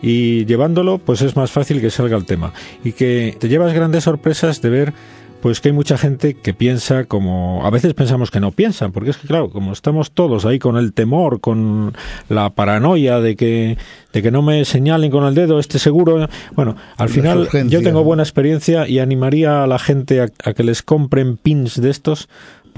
Y 0.02 0.44
llevándolo, 0.46 0.98
pues 0.98 1.22
es 1.22 1.36
más 1.36 1.52
fácil 1.52 1.80
que 1.80 1.90
salga 1.90 2.16
el 2.16 2.24
tema. 2.24 2.52
Y 2.82 2.92
que 2.92 3.36
te 3.38 3.48
llevas 3.48 3.72
grandes 3.74 4.04
sorpresas 4.04 4.60
de 4.60 4.70
ver 4.70 4.92
pues 5.40 5.60
que 5.60 5.68
hay 5.68 5.72
mucha 5.72 5.96
gente 5.96 6.34
que 6.34 6.54
piensa 6.54 7.04
como 7.04 7.64
a 7.64 7.70
veces 7.70 7.94
pensamos 7.94 8.30
que 8.30 8.40
no 8.40 8.52
piensan, 8.52 8.92
porque 8.92 9.10
es 9.10 9.16
que 9.16 9.26
claro, 9.26 9.50
como 9.50 9.72
estamos 9.72 10.12
todos 10.12 10.44
ahí 10.44 10.58
con 10.58 10.76
el 10.76 10.92
temor, 10.92 11.40
con 11.40 11.94
la 12.28 12.50
paranoia 12.50 13.20
de 13.20 13.36
que 13.36 13.78
de 14.12 14.22
que 14.22 14.30
no 14.30 14.42
me 14.42 14.64
señalen 14.64 15.10
con 15.10 15.24
el 15.24 15.34
dedo, 15.34 15.58
este 15.58 15.78
seguro, 15.78 16.28
bueno, 16.54 16.76
al 16.96 17.08
final 17.08 17.48
yo 17.68 17.82
tengo 17.82 18.02
buena 18.04 18.22
experiencia 18.22 18.88
y 18.88 18.98
animaría 18.98 19.62
a 19.62 19.66
la 19.66 19.78
gente 19.78 20.20
a 20.20 20.52
que 20.54 20.62
les 20.62 20.82
compren 20.82 21.36
pins 21.36 21.80
de 21.80 21.90
estos 21.90 22.28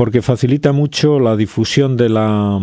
porque 0.00 0.22
facilita 0.22 0.72
mucho 0.72 1.20
la 1.20 1.36
difusión 1.36 1.98
de 1.98 2.08
la 2.08 2.58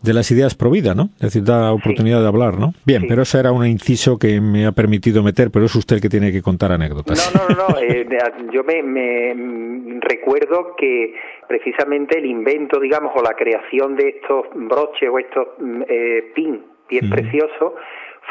de 0.00 0.12
las 0.14 0.30
ideas 0.30 0.54
pro 0.54 0.70
vida, 0.70 0.94
¿no? 0.94 1.08
Es 1.16 1.32
decir, 1.32 1.42
da 1.42 1.72
oportunidad 1.72 2.20
de 2.20 2.28
hablar, 2.28 2.60
¿no? 2.60 2.74
Bien, 2.84 3.06
pero 3.08 3.22
ese 3.22 3.40
era 3.40 3.50
un 3.50 3.66
inciso 3.66 4.20
que 4.20 4.40
me 4.40 4.66
ha 4.66 4.70
permitido 4.70 5.20
meter, 5.24 5.50
pero 5.50 5.64
es 5.64 5.74
usted 5.74 5.96
el 5.96 6.02
que 6.02 6.08
tiene 6.08 6.30
que 6.30 6.42
contar 6.42 6.70
anécdotas. 6.70 7.34
No, 7.34 7.48
no, 7.48 7.66
no, 7.66 7.78
eh, 7.82 8.06
yo 8.52 8.62
me, 8.62 8.84
me, 8.84 9.98
recuerdo 10.00 10.76
que 10.78 11.12
precisamente 11.48 12.18
el 12.18 12.26
invento, 12.26 12.78
digamos, 12.78 13.10
o 13.16 13.20
la 13.20 13.34
creación 13.34 13.96
de 13.96 14.10
estos 14.10 14.46
broches 14.54 15.10
o 15.12 15.18
estos 15.18 15.48
mm, 15.58 15.82
eh, 15.88 16.30
pin, 16.36 16.62
bien 16.88 17.10
preciosos, 17.10 17.72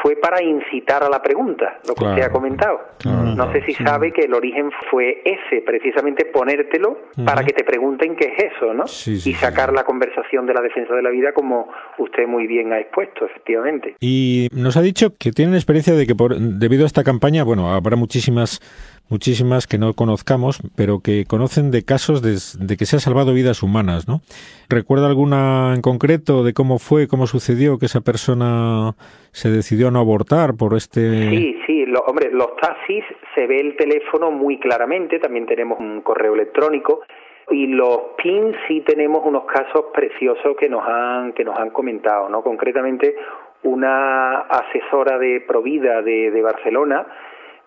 fue 0.02 0.16
para 0.16 0.42
incitar 0.42 1.02
a 1.02 1.08
la 1.08 1.22
pregunta, 1.22 1.78
lo 1.86 1.94
que 1.94 2.04
usted 2.04 2.22
ha 2.22 2.30
comentado. 2.30 2.80
no 3.04 3.52
sé 3.52 3.62
si 3.62 3.74
sabe 3.74 4.12
que 4.12 4.22
el 4.22 4.34
origen 4.34 4.70
fue 4.90 5.22
ese, 5.24 5.62
precisamente 5.62 6.24
ponértelo 6.26 6.98
para 7.24 7.42
que 7.44 7.52
te 7.52 7.64
pregunten 7.64 8.16
qué 8.16 8.34
es 8.36 8.52
eso, 8.54 8.74
¿no? 8.74 8.84
y 8.84 9.32
sacar 9.34 9.72
la 9.72 9.84
conversación 9.84 10.46
de 10.46 10.54
la 10.54 10.60
defensa 10.60 10.94
de 10.94 11.02
la 11.02 11.10
vida 11.10 11.32
como 11.32 11.68
usted 11.98 12.26
muy 12.26 12.46
bien 12.46 12.72
ha 12.72 12.78
expuesto, 12.78 13.26
efectivamente. 13.26 13.96
Y 14.00 14.48
nos 14.52 14.76
ha 14.76 14.82
dicho 14.82 15.16
que 15.18 15.32
tienen 15.32 15.54
experiencia 15.54 15.94
de 15.94 16.06
que 16.06 16.14
por, 16.14 16.36
debido 16.36 16.84
a 16.84 16.86
esta 16.86 17.04
campaña, 17.04 17.44
bueno, 17.44 17.72
habrá 17.72 17.96
muchísimas 17.96 18.60
muchísimas 19.08 19.66
que 19.66 19.78
no 19.78 19.94
conozcamos, 19.94 20.60
pero 20.76 21.00
que 21.02 21.24
conocen 21.26 21.70
de 21.70 21.84
casos 21.84 22.22
de, 22.22 22.76
que 22.76 22.86
se 22.86 22.96
ha 22.96 23.00
salvado 23.00 23.32
vidas 23.32 23.62
humanas, 23.62 24.08
¿no? 24.08 24.20
¿Recuerda 24.68 25.06
alguna 25.06 25.74
en 25.74 25.82
concreto 25.82 26.44
de 26.44 26.52
cómo 26.52 26.78
fue, 26.78 27.08
cómo 27.08 27.26
sucedió 27.26 27.78
que 27.78 27.86
esa 27.86 28.00
persona 28.00 28.94
se 29.32 29.50
decidió 29.50 29.88
a 29.88 29.90
no 29.90 30.00
abortar 30.00 30.56
por 30.58 30.74
este... 30.74 31.30
Sí, 31.30 31.58
sí, 31.66 31.76
hombre, 32.06 32.30
los 32.30 32.56
taxis 32.56 33.04
se 33.34 33.46
ve 33.46 33.60
el 33.60 33.76
teléfono 33.76 34.30
muy 34.30 34.58
claramente, 34.58 35.18
también 35.18 35.46
tenemos 35.46 35.78
un 35.80 36.00
correo 36.00 36.34
electrónico 36.34 37.02
y 37.50 37.66
los 37.66 37.98
PIN 38.22 38.54
sí 38.66 38.80
tenemos 38.80 39.24
unos 39.24 39.44
casos 39.44 39.86
preciosos 39.92 40.56
que 40.58 40.68
nos 40.68 40.86
han 40.86 41.32
que 41.32 41.44
nos 41.44 41.58
han 41.58 41.70
comentado, 41.70 42.28
¿no? 42.28 42.42
Concretamente 42.42 43.14
una 43.62 44.38
asesora 44.40 45.18
de 45.18 45.40
Provida 45.46 46.02
de, 46.02 46.30
de 46.30 46.42
Barcelona 46.42 47.06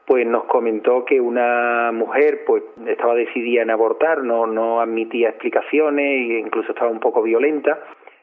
pues 0.09 0.25
nos 0.25 0.45
comentó 0.45 1.05
que 1.05 1.21
una 1.21 1.91
mujer 1.91 2.43
pues 2.43 2.63
estaba 2.87 3.13
decidida 3.13 3.61
en 3.61 3.69
abortar, 3.69 4.23
no, 4.23 4.47
no 4.47 4.81
admitía 4.81 5.29
explicaciones 5.29 6.03
e 6.03 6.39
incluso 6.39 6.71
estaba 6.71 6.89
un 6.89 6.99
poco 6.99 7.21
violenta, 7.21 7.77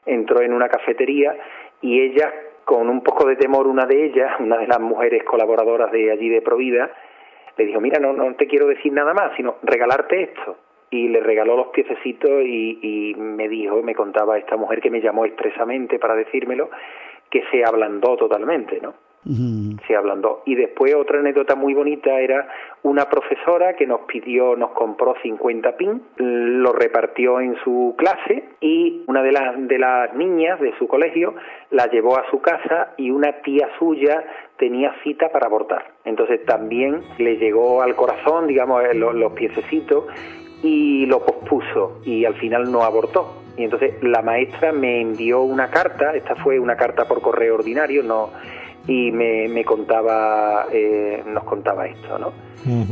entró 0.05 0.41
en 0.41 0.53
una 0.53 0.69
cafetería 0.69 1.37
y 1.81 2.01
ella, 2.01 2.35
con 2.65 2.89
un 2.89 3.05
poco 3.05 3.29
de 3.29 3.37
temor, 3.37 3.69
una 3.69 3.87
de 3.87 4.05
ellas, 4.05 4.33
una 4.41 4.59
de 4.59 4.67
las 4.67 4.81
mujeres 4.81 5.23
colaboradoras 5.23 5.93
de 5.93 6.11
allí 6.11 6.29
de 6.29 6.43
Provida, 6.43 6.91
le 7.57 7.67
dijo, 7.67 7.81
mira, 7.81 8.01
no, 8.01 8.13
no 8.13 8.35
te 8.35 8.49
quiero 8.49 8.67
decir 8.67 8.93
nada 8.93 9.15
más, 9.15 9.37
sino 9.37 9.59
regalarte 9.63 10.23
esto. 10.23 10.57
Y 10.91 11.07
le 11.07 11.21
regaló 11.21 11.57
los 11.57 11.69
piececitos 11.69 12.43
y, 12.43 12.81
y 12.83 13.15
me 13.15 13.49
dijo, 13.49 13.81
me 13.85 13.95
contaba 13.95 14.39
esta 14.39 14.57
mujer 14.57 14.81
que 14.81 14.91
me 14.91 15.01
llamó 15.01 15.25
expresamente 15.25 16.01
para 16.01 16.17
decírmelo, 16.17 16.69
que 17.31 17.45
se 17.53 17.65
ablandó 17.65 18.17
totalmente, 18.17 18.81
¿no? 18.81 19.06
Se 19.87 19.97
hablando. 19.97 20.43
Y 20.47 20.55
después 20.55 20.95
otra 20.95 21.19
anécdota 21.19 21.57
muy 21.57 21.75
bonita 21.75 22.21
era 22.21 22.49
una 22.83 23.09
profesora 23.09 23.75
que 23.75 23.87
nos 23.87 24.03
pidió, 24.03 24.55
nos 24.55 24.71
compró 24.71 25.15
50 25.21 25.77
pin, 25.77 26.03
lo 26.17 26.73
repartió 26.73 27.41
en 27.41 27.57
su 27.65 27.95
clase 27.99 28.45
y 28.61 29.03
una 29.09 29.23
de 29.23 29.33
las, 29.33 29.67
de 29.67 29.79
las 29.79 30.15
niñas 30.15 30.61
de 30.61 30.77
su 30.79 30.87
colegio 30.87 31.35
la 31.71 31.87
llevó 31.87 32.17
a 32.17 32.31
su 32.31 32.41
casa 32.41 32.95
y 32.97 33.11
una 33.11 33.33
tía 33.43 33.69
suya 33.79 34.25
tenía 34.59 34.95
cita 35.03 35.31
para 35.31 35.47
abortar. 35.47 35.93
Entonces 36.05 36.45
también 36.45 37.03
le 37.19 37.37
llegó 37.37 37.83
al 37.83 37.97
corazón, 37.97 38.47
digamos, 38.47 38.85
eh, 38.85 38.95
los, 38.95 39.15
los 39.15 39.33
piececitos 39.33 40.05
y 40.63 41.07
lo 41.07 41.21
pospuso 41.25 42.01
y 42.05 42.25
al 42.25 42.35
final 42.35 42.71
no 42.71 42.83
abortó. 42.83 43.43
Y 43.57 43.65
entonces 43.65 43.95
la 44.03 44.23
maestra 44.23 44.71
me 44.71 45.01
envió 45.01 45.41
una 45.41 45.71
carta, 45.71 46.15
esta 46.15 46.37
fue 46.37 46.61
una 46.61 46.77
carta 46.77 47.07
por 47.09 47.23
correo 47.23 47.55
ordinario, 47.55 48.03
no 48.03 48.31
y 48.87 49.11
me, 49.11 49.49
me 49.49 49.65
contaba, 49.65 50.67
eh, 50.73 51.23
nos 51.27 51.45
contaba 51.45 51.87
esto, 51.87 52.19
¿no? 52.19 52.47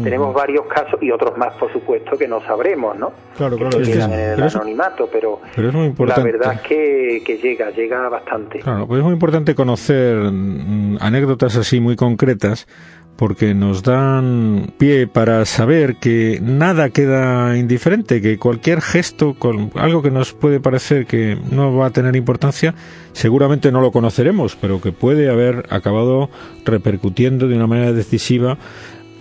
Tenemos 0.05 0.33
varios 0.33 0.67
casos 0.67 1.03
y 1.03 1.11
otros 1.11 1.37
más, 1.37 1.53
por 1.55 1.73
supuesto, 1.73 2.17
que 2.17 2.29
no 2.29 2.41
sabremos, 2.43 2.97
¿no? 2.97 3.13
Claro, 3.37 3.57
claro. 3.57 3.79
Que 3.79 3.85
quedan 3.85 4.13
en 4.13 4.21
el 4.21 4.43
anonimato, 4.43 5.09
pero, 5.11 5.41
la 5.57 6.23
verdad 6.23 6.53
es 6.55 6.61
que, 6.61 7.23
que, 7.25 7.39
llega, 7.39 7.71
llega 7.71 8.09
bastante. 8.09 8.61
Claro, 8.61 8.87
pues 8.87 8.99
es 8.99 9.05
muy 9.05 9.15
importante 9.15 9.57
conocer 9.57 10.17
mm, 10.31 10.99
anécdotas 11.01 11.57
así 11.57 11.81
muy 11.81 11.97
concretas 11.97 12.69
porque 13.17 13.55
nos 13.55 13.83
dan 13.83 14.73
pie 14.79 15.07
para 15.07 15.45
saber 15.45 15.97
que 15.97 16.41
nada 16.43 16.91
queda 16.91 17.57
indiferente, 17.57 18.21
que 18.21 18.39
cualquier 18.39 18.81
gesto, 18.81 19.35
con 19.35 19.71
algo 19.75 20.03
que 20.03 20.11
nos 20.11 20.33
puede 20.33 20.61
parecer 20.61 21.07
que 21.07 21.39
no 21.51 21.75
va 21.75 21.87
a 21.87 21.91
tener 21.91 22.17
importancia, 22.17 22.75
seguramente 23.13 23.71
no 23.71 23.81
lo 23.81 23.93
conoceremos, 23.93 24.57
pero 24.61 24.81
que 24.81 24.93
puede 24.93 25.31
haber 25.31 25.67
acabado 25.71 26.31
repercutiendo 26.65 27.49
de 27.49 27.57
una 27.57 27.67
manera 27.67 27.93
decisiva 27.93 28.59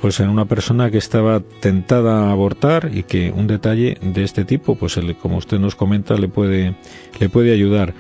pues 0.01 0.19
en 0.19 0.27
una 0.27 0.43
persona 0.43 0.91
que 0.91 0.97
estaba 0.97 1.39
tentada 1.62 2.27
a 2.27 2.31
abortar 2.31 2.91
y 2.93 3.03
que 3.03 3.31
un 3.31 3.47
detalle 3.47 3.97
de 4.01 4.23
este 4.25 4.43
tipo, 4.43 4.75
pues 4.75 5.00
como 5.21 5.38
usted 5.38 5.59
nos 5.59 5.75
comenta, 5.75 6.15
le 6.15 6.27
puede 6.27 6.75
le 7.21 7.29
puede 7.29 7.53
ayudar. 7.53 7.93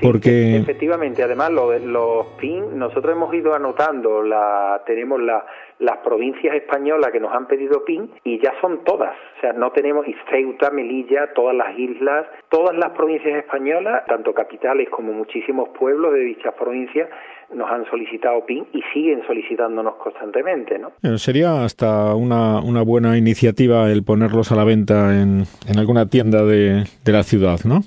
Porque... 0.00 0.56
Efectivamente, 0.56 1.22
además 1.22 1.50
lo 1.50 1.70
de 1.70 1.80
los 1.80 2.26
PIN, 2.38 2.78
nosotros 2.78 3.12
hemos 3.12 3.32
ido 3.34 3.54
anotando, 3.54 4.22
la, 4.22 4.82
tenemos 4.86 5.20
la, 5.20 5.44
las 5.80 5.98
provincias 5.98 6.54
españolas 6.54 7.10
que 7.12 7.20
nos 7.20 7.32
han 7.32 7.46
pedido 7.46 7.84
PIN 7.84 8.10
y 8.24 8.40
ya 8.40 8.52
son 8.60 8.84
todas, 8.84 9.14
o 9.36 9.40
sea, 9.40 9.52
no 9.52 9.70
tenemos 9.72 10.06
Ceuta, 10.30 10.70
Melilla, 10.70 11.32
todas 11.34 11.54
las 11.56 11.78
islas, 11.78 12.26
todas 12.48 12.76
las 12.76 12.90
provincias 12.90 13.38
españolas, 13.38 14.04
tanto 14.06 14.32
capitales 14.34 14.88
como 14.90 15.12
muchísimos 15.12 15.68
pueblos 15.78 16.12
de 16.12 16.20
dichas 16.20 16.54
provincias, 16.54 17.08
nos 17.54 17.70
han 17.70 17.88
solicitado 17.88 18.44
PIN 18.44 18.66
y 18.72 18.82
siguen 18.92 19.22
solicitándonos 19.26 19.94
constantemente, 19.96 20.78
¿no? 20.78 20.92
sería 21.18 21.64
hasta 21.64 22.14
una, 22.14 22.60
una 22.60 22.82
buena 22.82 23.16
iniciativa 23.16 23.90
el 23.90 24.04
ponerlos 24.04 24.52
a 24.52 24.56
la 24.56 24.64
venta 24.64 25.20
en, 25.20 25.44
en 25.66 25.78
alguna 25.78 26.08
tienda 26.08 26.44
de, 26.44 26.84
de 27.04 27.12
la 27.12 27.22
ciudad, 27.22 27.60
¿no? 27.64 27.80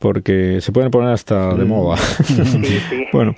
Porque 0.00 0.62
se 0.62 0.72
pueden 0.72 0.90
poner 0.90 1.10
hasta 1.10 1.54
de 1.54 1.66
moda. 1.66 1.98
bueno, 3.12 3.34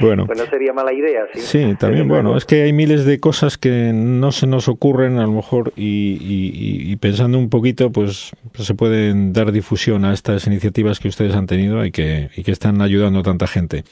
bueno. 0.00 0.24
Pues 0.26 0.38
no 0.38 0.46
sería 0.46 0.72
mala 0.72 0.90
idea, 0.94 1.26
sí. 1.34 1.40
Sí, 1.40 1.74
también, 1.78 2.08
bueno, 2.08 2.34
es 2.34 2.46
que 2.46 2.62
hay 2.62 2.72
miles 2.72 3.04
de 3.04 3.20
cosas 3.20 3.58
que 3.58 3.92
no 3.92 4.32
se 4.32 4.46
nos 4.46 4.68
ocurren 4.68 5.18
a 5.18 5.24
lo 5.24 5.32
mejor 5.32 5.72
y, 5.76 6.96
pensando 6.96 7.38
un 7.38 7.50
poquito, 7.50 7.92
pues, 7.92 8.32
se 8.54 8.74
pueden 8.74 9.34
dar 9.34 9.52
difusión 9.52 10.06
a 10.06 10.14
estas 10.14 10.46
iniciativas 10.46 10.98
que 10.98 11.08
ustedes 11.08 11.34
han 11.34 11.46
tenido 11.46 11.84
y 11.84 11.92
que, 11.92 12.30
y 12.34 12.42
que 12.42 12.52
están 12.52 12.80
ayudando 12.80 13.20
a 13.20 13.22
tanta 13.22 13.46
gente. 13.46 13.84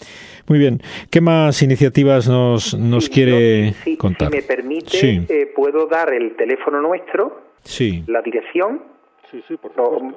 Muy 0.49 0.58
bien, 0.58 0.80
¿qué 1.11 1.20
más 1.20 1.62
iniciativas 1.62 2.28
nos, 2.28 2.73
nos 2.73 3.11
quiere 3.11 3.75
contar? 3.99 4.30
Si 4.30 4.37
me 4.37 4.42
permite, 4.42 5.26
eh, 5.28 5.52
puedo 5.54 5.87
dar 5.87 6.14
el 6.14 6.35
teléfono 6.35 6.80
nuestro, 6.80 7.42
sí. 7.62 8.04
la 8.06 8.23
dirección 8.23 8.96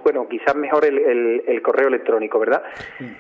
bueno, 0.04 0.28
quizás 0.30 0.56
mejor 0.56 0.86
el, 0.86 1.62
correo 1.62 1.88
electrónico, 1.88 2.40
¿verdad? 2.40 2.64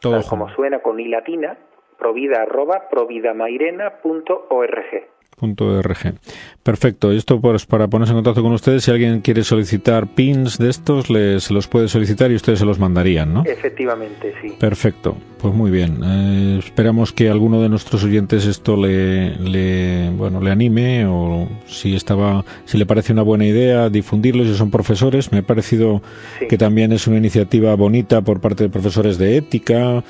Todo 0.00 0.22
como 0.28 0.48
suena 0.50 0.78
con 0.80 1.00
i 1.00 1.08
latina, 1.08 1.58
provida 1.98 2.42
arroba 2.42 2.88
providamairena.org. 2.90 5.13
.org. 5.40 6.14
Perfecto. 6.62 7.12
Esto 7.12 7.40
pues 7.40 7.66
para 7.66 7.88
ponerse 7.88 8.12
en 8.12 8.18
contacto 8.18 8.42
con 8.42 8.52
ustedes, 8.52 8.84
si 8.84 8.90
alguien 8.90 9.20
quiere 9.20 9.44
solicitar 9.44 10.14
pins 10.14 10.58
de 10.58 10.70
estos, 10.70 11.10
les, 11.10 11.44
se 11.44 11.54
los 11.54 11.68
puede 11.68 11.88
solicitar 11.88 12.30
y 12.30 12.34
ustedes 12.34 12.58
se 12.58 12.64
los 12.64 12.78
mandarían, 12.78 13.34
¿no? 13.34 13.44
Efectivamente, 13.44 14.32
sí. 14.40 14.54
Perfecto. 14.58 15.16
Pues 15.38 15.52
muy 15.52 15.70
bien. 15.70 16.00
Eh, 16.02 16.58
esperamos 16.58 17.12
que 17.12 17.28
alguno 17.28 17.60
de 17.60 17.68
nuestros 17.68 18.02
oyentes 18.04 18.46
esto 18.46 18.76
le, 18.76 19.36
le, 19.36 20.10
bueno, 20.10 20.40
le 20.40 20.50
anime 20.50 21.06
o 21.06 21.48
si 21.66 21.94
estaba, 21.94 22.44
si 22.64 22.78
le 22.78 22.86
parece 22.86 23.12
una 23.12 23.22
buena 23.22 23.44
idea 23.44 23.90
difundirlo, 23.90 24.44
si 24.44 24.54
son 24.54 24.70
profesores. 24.70 25.32
Me 25.32 25.38
ha 25.38 25.42
parecido 25.42 26.00
que 26.48 26.56
también 26.56 26.92
es 26.92 27.06
una 27.06 27.18
iniciativa 27.18 27.74
bonita 27.74 28.22
por 28.22 28.40
parte 28.40 28.64
de 28.64 28.70
profesores 28.70 29.18
de 29.18 29.36
ética 29.36 30.02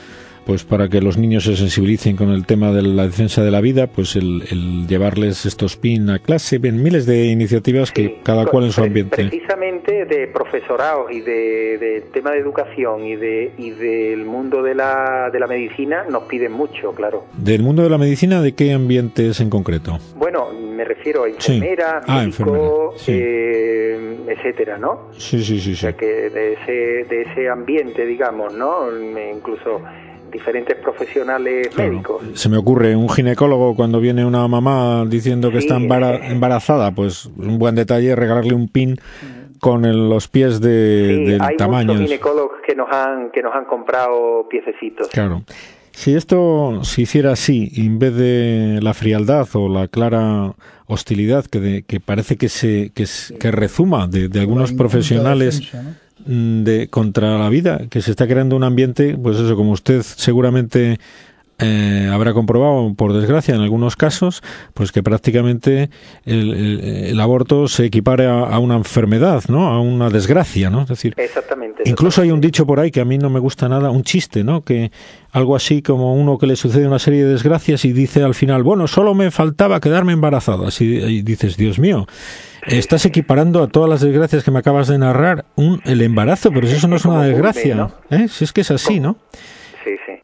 pues 0.45 0.65
para 0.65 0.89
que 0.89 1.01
los 1.01 1.17
niños 1.17 1.45
se 1.45 1.57
sensibilicen 1.57 2.17
con 2.17 2.31
el 2.31 2.47
tema 2.47 2.73
de 2.73 2.83
la 2.83 3.07
defensa 3.07 3.43
de 3.43 3.51
la 3.51 3.61
vida, 3.61 3.87
pues 3.87 4.17
el, 4.17 4.87
llevarles 4.87 5.47
estos 5.47 5.77
PIN 5.77 6.11
a 6.11 6.19
clase, 6.19 6.59
ven 6.59 6.83
miles 6.83 7.07
de 7.07 7.27
iniciativas 7.27 7.93
que 7.93 8.21
cada 8.23 8.47
cual 8.47 8.65
en 8.65 8.73
su 8.73 8.83
ambiente. 8.83 9.17
Precisamente 9.17 10.05
de 10.05 10.27
profesorados 10.29 11.11
y 11.11 11.21
de, 11.21 12.05
tema 12.13 12.33
de 12.33 12.39
educación 12.39 13.05
y 13.05 13.17
de 13.17 13.53
y 13.57 13.71
del 13.71 14.25
mundo 14.25 14.63
de 14.63 14.75
la, 14.75 15.31
de 15.33 15.41
la 15.41 15.47
medicina 15.47 16.05
nos 16.09 16.25
piden 16.25 16.53
mucho, 16.53 16.93
claro. 16.93 17.25
¿Del 17.37 17.63
mundo 17.63 17.83
de 17.83 17.91
la 17.91 17.99
medicina 17.99 18.43
de 18.43 18.55
qué 18.55 18.73
ambientes 18.73 19.41
en 19.41 19.51
concreto? 19.51 19.99
Bueno, 20.17 20.51
me 20.53 20.85
refiero 20.85 21.25
a 21.25 21.29
enfermeras, 21.29 22.05
ah, 22.07 22.23
médicos, 22.23 23.05
eh, 23.09 24.17
etcétera, 24.29 24.79
¿no? 24.79 25.11
Sí, 25.17 25.43
sí, 25.43 25.61
sí. 25.61 25.73
O 25.73 25.77
sea, 25.77 25.93
que 25.95 26.31
de 26.31 26.55
ese, 26.55 26.73
de 27.09 27.23
ese 27.23 27.49
ambiente, 27.49 28.07
digamos, 28.07 28.53
¿no? 28.55 28.89
Incluso 29.35 29.81
diferentes 30.35 30.77
profesionales 30.77 31.75
médicos. 31.77 32.23
Se 32.35 32.49
me 32.49 32.59
ocurre 32.59 32.97
un 32.97 33.09
ginecólogo 33.09 33.77
cuando 33.77 34.01
viene 34.01 34.27
una 34.27 34.47
mamá 34.49 35.05
diciendo 35.07 35.51
que 35.51 35.59
está 35.59 35.77
embarazada, 35.77 36.91
pues 36.91 37.27
un 37.27 37.59
buen 37.59 37.77
detalle 37.77 38.11
es 38.11 38.19
regalarle 38.19 38.53
un 38.53 38.69
pin 38.69 38.99
con 39.61 39.83
los 40.11 40.29
pies 40.29 40.61
de, 40.61 41.25
del 41.25 41.41
hay 41.41 41.57
tamaño. 41.57 41.93
Hay 41.93 42.07
ginecólogos 42.07 42.59
que 42.67 42.75
nos 42.75 42.91
han 42.91 43.31
que 43.31 43.43
nos 43.43 43.55
han 43.55 43.65
comprado 43.65 44.47
piececitos. 44.51 45.09
Claro. 45.09 45.45
Si 45.93 46.15
esto 46.15 46.81
se 46.83 47.03
hiciera 47.03 47.31
así, 47.31 47.71
en 47.77 48.01
vez 48.01 48.17
de 48.17 48.81
la 48.83 48.93
frialdad 48.95 49.47
o 49.55 49.69
la 49.69 49.87
clara 49.87 50.55
hostilidad 50.87 51.45
que, 51.45 51.85
que 51.87 52.01
parece 52.01 52.37
que 52.37 52.49
se 52.49 52.91
que, 52.93 53.05
que 53.39 53.51
rezuma 53.53 54.09
de, 54.09 54.29
de 54.29 54.41
algunos 54.41 54.73
profesionales 54.73 55.73
de 56.27 56.89
contra 56.89 57.39
la 57.39 57.49
vida, 57.49 57.83
que 57.91 58.03
se 58.03 58.11
está 58.11 58.27
creando 58.27 58.57
un 58.57 58.65
ambiente, 58.65 59.17
pues 59.17 59.39
eso, 59.39 59.57
como 59.57 59.73
usted 59.73 60.03
seguramente 60.03 60.99
eh, 61.59 62.11
habrá 62.13 62.33
comprobado, 62.33 62.95
por 62.95 63.13
desgracia, 63.13 63.55
en 63.55 63.61
algunos 63.61 63.97
casos, 63.97 64.43
pues 64.75 64.93
que 64.93 65.03
prácticamente 65.03 65.91
el, 66.25 67.19
aborto 67.21 67.69
se 67.69 67.87
equipare 67.87 68.27
a, 68.27 68.59
una 68.59 68.77
enfermedad, 68.77 69.45
¿no? 69.49 69.69
A 69.69 69.81
una 69.81 70.11
desgracia, 70.11 70.71
¿no? 70.71 70.83
Es 70.83 70.89
decir, 70.89 71.15
incluso 71.85 72.23
hay 72.23 72.31
un 72.31 72.41
dicho 72.41 72.67
por 72.67 72.81
ahí 72.81 72.91
que 72.91 73.01
a 73.01 73.05
mí 73.05 73.19
no 73.19 73.31
me 73.31 73.41
gusta 73.41 73.69
nada, 73.69 73.91
un 73.91 74.03
chiste, 74.03 74.45
¿no? 74.45 74.65
Que 74.65 74.91
algo 75.33 75.57
así 75.57 75.83
como 75.83 76.15
uno 76.15 76.39
que 76.39 76.47
le 76.47 76.57
sucede 76.57 76.87
una 76.87 76.99
serie 76.99 77.25
de 77.25 77.31
desgracias 77.31 77.85
y 77.85 77.93
dice 77.93 78.23
al 78.23 78.35
final, 78.35 78.63
bueno, 78.63 78.87
solo 78.87 79.15
me 79.15 79.31
faltaba 79.31 79.81
quedarme 79.81 80.13
embarazada. 80.13 80.69
Así 80.69 80.85
y 80.85 81.23
dices, 81.23 81.57
Dios 81.57 81.79
mío 81.79 82.07
Estás 82.67 83.05
equiparando 83.05 83.63
a 83.63 83.69
todas 83.69 83.91
las 83.91 84.01
desgracias 84.01 84.43
que 84.43 84.51
me 84.51 84.59
acabas 84.59 84.89
de 84.89 84.97
narrar 84.97 85.45
un, 85.55 85.83
el 85.85 86.01
embarazo, 86.01 86.51
pero 86.51 86.67
si 86.67 86.75
eso 86.75 86.89
no 86.89 86.97
es 86.97 87.05
una 87.05 87.23
desgracia. 87.23 87.91
¿eh? 88.11 88.27
Si 88.29 88.45
es 88.45 88.53
que 88.53 88.63
es 88.63 88.71
así, 88.71 89.01
¿no? 89.01 89.19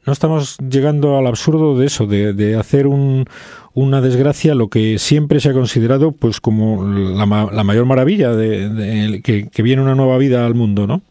No 0.07 0.13
estamos 0.13 0.57
llegando 0.59 1.19
al 1.19 1.27
absurdo 1.27 1.79
de 1.79 1.87
eso, 1.87 2.07
de, 2.07 2.33
de 2.33 2.57
hacer 2.57 2.87
un, 2.87 3.27
una 3.75 4.01
desgracia 4.01 4.55
lo 4.55 4.69
que 4.69 4.99
siempre 4.99 5.41
se 5.41 5.51
ha 5.51 5.53
considerado 5.53 6.13
pues 6.13 6.41
como 6.41 6.85
la, 6.85 7.49
la 7.53 7.65
mayor 7.65 7.87
maravilla 7.87 8.35
de, 8.35 9.21
que, 9.23 9.49
que, 9.49 9.63
viene 9.63 9.83
una 9.83 9.95
nueva 9.95 10.19
vida 10.19 10.47
al 10.47 10.55
mundo, 10.55 10.87
¿no? 10.87 11.03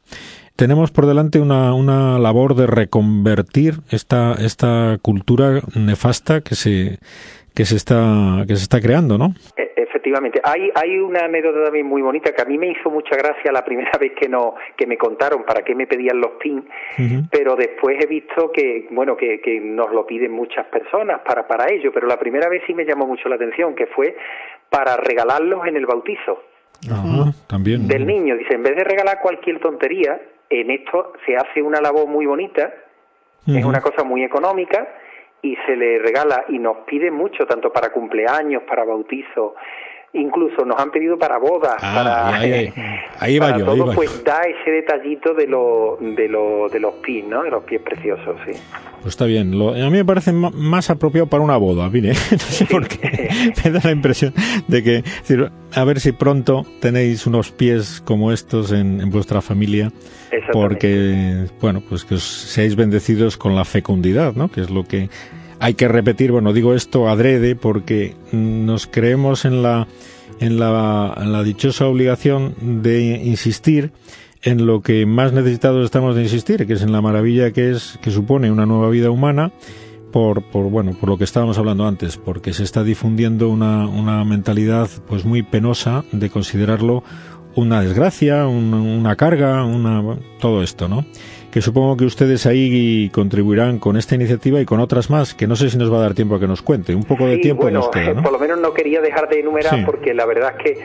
Tenemos 0.55 0.91
por 0.91 1.05
delante 1.05 1.39
una, 1.39 1.73
una 1.73 2.19
labor 2.19 2.55
de 2.55 2.67
reconvertir 2.67 3.79
esta, 3.91 4.33
esta 4.33 4.97
cultura 5.01 5.61
nefasta 5.73 6.41
que 6.41 6.55
se, 6.55 6.99
que 7.53 7.65
se 7.65 7.77
está, 7.77 8.43
que 8.45 8.57
se 8.57 8.63
está 8.63 8.81
creando, 8.81 9.17
¿no? 9.17 9.35
Eh, 9.55 9.68
efectivamente. 9.89 10.39
Hay, 10.43 10.71
hay 10.73 10.97
una 10.99 11.25
anécdota 11.25 11.65
también 11.65 11.85
muy 11.85 12.01
bonita 12.01 12.31
que 12.31 12.41
a 12.41 12.45
mí 12.45 12.57
me 12.57 12.67
hizo 12.67 12.89
mucha 12.89 13.15
gracia 13.15 13.51
la 13.51 13.65
primera 13.65 13.91
vez 13.99 14.13
que, 14.13 14.29
no, 14.29 14.55
que 14.77 14.87
me 14.87 14.97
contaron 14.97 15.43
para 15.43 15.63
qué 15.63 15.75
me 15.75 15.87
pedían 15.87 16.19
los 16.19 16.31
pins, 16.39 16.63
pero 17.31 17.55
después 17.55 17.97
he 18.01 18.07
visto 18.07 18.51
que, 18.51 18.87
bueno, 18.91 19.17
que, 19.17 19.41
que 19.41 19.59
nos 19.59 19.91
lo 19.91 20.05
piden 20.05 20.31
muchas 20.31 20.65
personas 20.67 21.21
para, 21.21 21.47
para 21.47 21.71
ello, 21.71 21.91
pero 21.93 22.07
la 22.07 22.17
primera 22.17 22.47
vez 22.49 22.63
sí 22.65 22.73
me 22.73 22.85
llamó 22.85 23.05
mucho 23.05 23.27
la 23.29 23.35
atención, 23.35 23.75
que 23.75 23.87
fue 23.87 24.15
para 24.69 24.97
regalarlos 24.97 25.65
en 25.67 25.75
el 25.75 25.85
bautizo. 25.85 26.43
también. 27.47 27.87
Del 27.87 28.05
niño. 28.05 28.37
Dice, 28.37 28.55
en 28.55 28.63
vez 28.63 28.75
de 28.75 28.83
regalar 28.83 29.19
cualquier 29.21 29.59
tontería, 29.59 30.19
en 30.49 30.71
esto 30.71 31.13
se 31.25 31.35
hace 31.35 31.61
una 31.61 31.81
labor 31.81 32.07
muy 32.07 32.25
bonita, 32.25 32.73
es 33.47 33.65
una 33.65 33.81
cosa 33.81 34.03
muy 34.03 34.23
económica, 34.23 34.87
y 35.41 35.55
se 35.65 35.75
le 35.75 35.99
regala 35.99 36.45
y 36.49 36.59
nos 36.59 36.77
pide 36.85 37.11
mucho, 37.11 37.45
tanto 37.45 37.71
para 37.71 37.91
cumpleaños, 37.91 38.63
para 38.63 38.83
bautizo, 38.83 39.55
incluso 40.13 40.65
nos 40.65 40.79
han 40.79 40.91
pedido 40.91 41.17
para 41.17 41.37
bodas, 41.37 41.75
ah, 41.81 41.93
para, 41.95 42.39
ahí, 42.39 42.73
ahí, 43.19 43.39
va 43.39 43.57
todo, 43.57 43.93
pues 43.93 44.23
da 44.23 44.41
ese 44.41 44.71
detallito 44.71 45.33
de, 45.33 45.47
lo, 45.47 45.97
de, 45.99 46.27
lo, 46.27 46.67
de 46.69 46.79
los 46.79 46.95
pies, 46.95 47.25
¿no? 47.27 47.43
De 47.43 47.51
los 47.51 47.63
pies 47.63 47.81
preciosos, 47.81 48.35
sí. 48.45 48.51
Pues 49.01 49.13
está 49.13 49.25
bien. 49.25 49.57
Lo, 49.57 49.69
a 49.69 49.89
mí 49.89 49.91
me 49.97 50.05
parece 50.05 50.33
más 50.33 50.89
apropiado 50.89 51.27
para 51.27 51.43
una 51.43 51.57
boda, 51.57 51.89
mire. 51.89 52.09
no 52.31 52.37
sé 52.37 52.65
por 52.65 52.87
qué. 52.87 53.29
me 53.63 53.71
da 53.71 53.79
la 53.83 53.91
impresión 53.91 54.33
de 54.67 54.83
que, 54.83 55.03
a 55.73 55.83
ver 55.83 55.99
si 55.99 56.11
pronto 56.11 56.65
tenéis 56.81 57.25
unos 57.25 57.51
pies 57.51 58.01
como 58.03 58.31
estos 58.31 58.71
en, 58.71 58.99
en 59.01 59.09
vuestra 59.09 59.41
familia. 59.41 59.91
Porque, 60.51 61.45
bueno, 61.61 61.81
pues 61.87 62.05
que 62.05 62.15
os 62.15 62.23
seáis 62.23 62.75
bendecidos 62.75 63.37
con 63.37 63.55
la 63.55 63.65
fecundidad, 63.65 64.33
¿no? 64.35 64.49
Que 64.49 64.61
es 64.61 64.69
lo 64.69 64.83
que 64.83 65.09
hay 65.59 65.73
que 65.73 65.87
repetir, 65.87 66.31
bueno, 66.31 66.53
digo 66.53 66.73
esto 66.73 67.09
adrede 67.09 67.55
porque 67.55 68.15
nos 68.31 68.87
creemos 68.87 69.45
en 69.45 69.61
la, 69.61 69.87
en 70.39 70.59
la, 70.59 71.43
dichosa 71.43 71.85
obligación 71.87 72.55
de 72.81 73.21
insistir 73.23 73.91
en 74.41 74.65
lo 74.65 74.81
que 74.81 75.05
más 75.05 75.33
necesitados 75.33 75.83
estamos 75.83 76.15
de 76.15 76.23
insistir, 76.23 76.65
que 76.65 76.73
es 76.73 76.81
en 76.81 76.93
la 76.93 77.01
maravilla 77.01 77.51
que 77.51 77.71
es 77.71 77.99
que 78.01 78.11
supone 78.11 78.51
una 78.51 78.65
nueva 78.65 78.89
vida 78.89 79.11
humana 79.11 79.51
por, 80.13 80.43
por 80.43 80.69
bueno, 80.69 80.93
por 80.99 81.09
lo 81.09 81.17
que 81.17 81.25
estábamos 81.25 81.57
hablando 81.57 81.85
antes, 81.85 82.17
porque 82.17 82.53
se 82.53 82.63
está 82.63 82.83
difundiendo 82.83 83.49
una, 83.49 83.85
una 83.87 84.23
mentalidad 84.23 84.89
pues 85.07 85.25
muy 85.25 85.43
penosa 85.43 86.03
de 86.11 86.29
considerarlo 86.29 87.03
una 87.55 87.81
desgracia, 87.81 88.47
una 88.47 89.15
carga, 89.15 89.65
una, 89.65 90.17
todo 90.39 90.63
esto, 90.63 90.87
¿no? 90.87 91.05
Que 91.51 91.61
supongo 91.61 91.97
que 91.97 92.05
ustedes 92.05 92.45
ahí 92.45 93.09
contribuirán 93.09 93.79
con 93.79 93.97
esta 93.97 94.15
iniciativa 94.15 94.61
y 94.61 94.65
con 94.65 94.79
otras 94.79 95.09
más, 95.09 95.33
que 95.33 95.47
no 95.47 95.55
sé 95.55 95.69
si 95.69 95.77
nos 95.77 95.91
va 95.91 95.97
a 95.97 96.01
dar 96.01 96.13
tiempo 96.13 96.35
a 96.35 96.39
que 96.39 96.47
nos 96.47 96.61
cuente. 96.61 96.93
Un 96.93 97.03
poco 97.03 97.25
de 97.25 97.37
tiempo 97.37 97.63
bueno, 97.63 97.81
Por 97.89 98.31
lo 98.31 98.39
menos 98.39 98.59
no 98.59 98.73
quería 98.73 99.01
dejar 99.01 99.27
de 99.29 99.39
enumerar 99.39 99.83
porque 99.85 100.13
la 100.13 100.25
verdad 100.25 100.53
es 100.57 100.63
que 100.63 100.79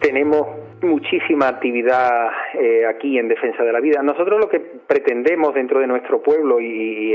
tenemos 0.00 0.46
muchísima 0.82 1.48
actividad 1.48 2.30
eh, 2.54 2.86
aquí 2.86 3.18
en 3.18 3.28
defensa 3.28 3.62
de 3.62 3.72
la 3.72 3.80
vida. 3.80 4.02
Nosotros 4.02 4.40
lo 4.40 4.48
que 4.48 4.60
pretendemos 4.60 5.54
dentro 5.54 5.80
de 5.80 5.86
nuestro 5.86 6.22
pueblo 6.22 6.60
y, 6.60 7.14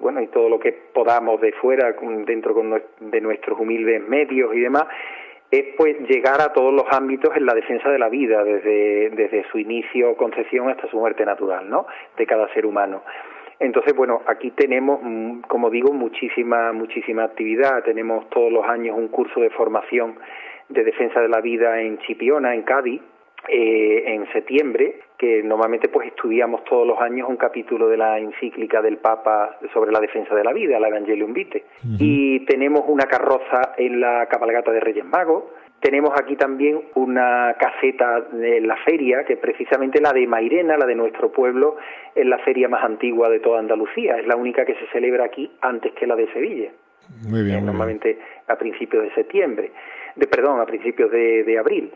bueno 0.00 0.20
y 0.22 0.28
todo 0.28 0.48
lo 0.48 0.58
que 0.58 0.72
podamos 0.72 1.40
de 1.40 1.52
fuera 1.52 1.94
dentro 2.26 2.54
de 3.00 3.20
nuestros 3.20 3.60
humildes 3.60 4.06
medios 4.08 4.54
y 4.54 4.60
demás 4.60 4.84
es 5.50 5.74
pues 5.76 5.98
llegar 6.08 6.40
a 6.40 6.52
todos 6.52 6.72
los 6.72 6.84
ámbitos 6.90 7.36
en 7.36 7.46
la 7.46 7.54
defensa 7.54 7.88
de 7.90 7.98
la 7.98 8.08
vida, 8.08 8.42
desde, 8.42 9.10
desde 9.10 9.44
su 9.50 9.58
inicio, 9.58 10.16
concepción 10.16 10.68
hasta 10.68 10.88
su 10.88 10.98
muerte 10.98 11.24
natural, 11.24 11.68
¿no? 11.68 11.86
De 12.16 12.26
cada 12.26 12.52
ser 12.54 12.66
humano. 12.66 13.02
Entonces, 13.60 13.94
bueno, 13.94 14.22
aquí 14.26 14.50
tenemos, 14.50 15.00
mm, 15.02 15.42
como 15.42 15.70
digo, 15.70 15.92
muchísima, 15.92 16.72
muchísima 16.72 17.24
actividad. 17.24 17.84
Tenemos 17.84 18.28
todos 18.30 18.52
los 18.52 18.66
años 18.66 18.96
un 18.96 19.08
curso 19.08 19.40
de 19.40 19.50
formación 19.50 20.16
de 20.68 20.82
defensa 20.82 21.20
de 21.20 21.28
la 21.28 21.40
vida 21.40 21.80
en 21.80 21.98
Chipiona, 21.98 22.54
en 22.54 22.62
Cádiz, 22.62 23.00
eh, 23.48 24.04
en 24.06 24.26
septiembre, 24.32 25.00
que 25.24 25.42
normalmente 25.42 25.88
pues 25.88 26.08
estudiamos 26.08 26.64
todos 26.64 26.86
los 26.86 27.00
años 27.00 27.26
un 27.30 27.36
capítulo 27.36 27.88
de 27.88 27.96
la 27.96 28.18
encíclica 28.18 28.82
del 28.82 28.98
Papa 28.98 29.56
sobre 29.72 29.90
la 29.90 29.98
defensa 29.98 30.34
de 30.34 30.44
la 30.44 30.52
vida, 30.52 30.78
la 30.78 30.88
Evangelium 30.88 31.32
Vitae. 31.32 31.64
Y 31.98 32.40
tenemos 32.40 32.82
una 32.88 33.06
carroza 33.06 33.72
en 33.78 34.00
la 34.00 34.26
cabalgata 34.26 34.70
de 34.70 34.80
Reyes 34.80 35.06
Magos. 35.06 35.44
Tenemos 35.80 36.12
aquí 36.20 36.36
también 36.36 36.82
una 36.94 37.56
caseta 37.58 38.26
en 38.32 38.66
la 38.66 38.76
feria, 38.84 39.24
que 39.24 39.38
precisamente 39.38 39.98
la 39.98 40.12
de 40.12 40.26
Mairena, 40.26 40.76
la 40.76 40.84
de 40.84 40.94
nuestro 40.94 41.32
pueblo, 41.32 41.76
es 42.14 42.26
la 42.26 42.38
feria 42.40 42.68
más 42.68 42.84
antigua 42.84 43.30
de 43.30 43.40
toda 43.40 43.60
Andalucía. 43.60 44.18
Es 44.18 44.26
la 44.26 44.36
única 44.36 44.66
que 44.66 44.74
se 44.74 44.86
celebra 44.92 45.24
aquí 45.24 45.50
antes 45.62 45.92
que 45.94 46.06
la 46.06 46.16
de 46.16 46.30
Sevilla. 46.34 46.70
Muy 47.26 47.44
bien. 47.44 47.58
Eh, 47.58 47.62
normalmente 47.62 48.18
a 48.46 48.56
principios 48.56 49.04
de 49.04 49.14
septiembre, 49.14 49.72
de 50.16 50.26
perdón, 50.26 50.60
a 50.60 50.66
principios 50.66 51.10
de, 51.10 51.44
de 51.44 51.58
abril 51.58 51.90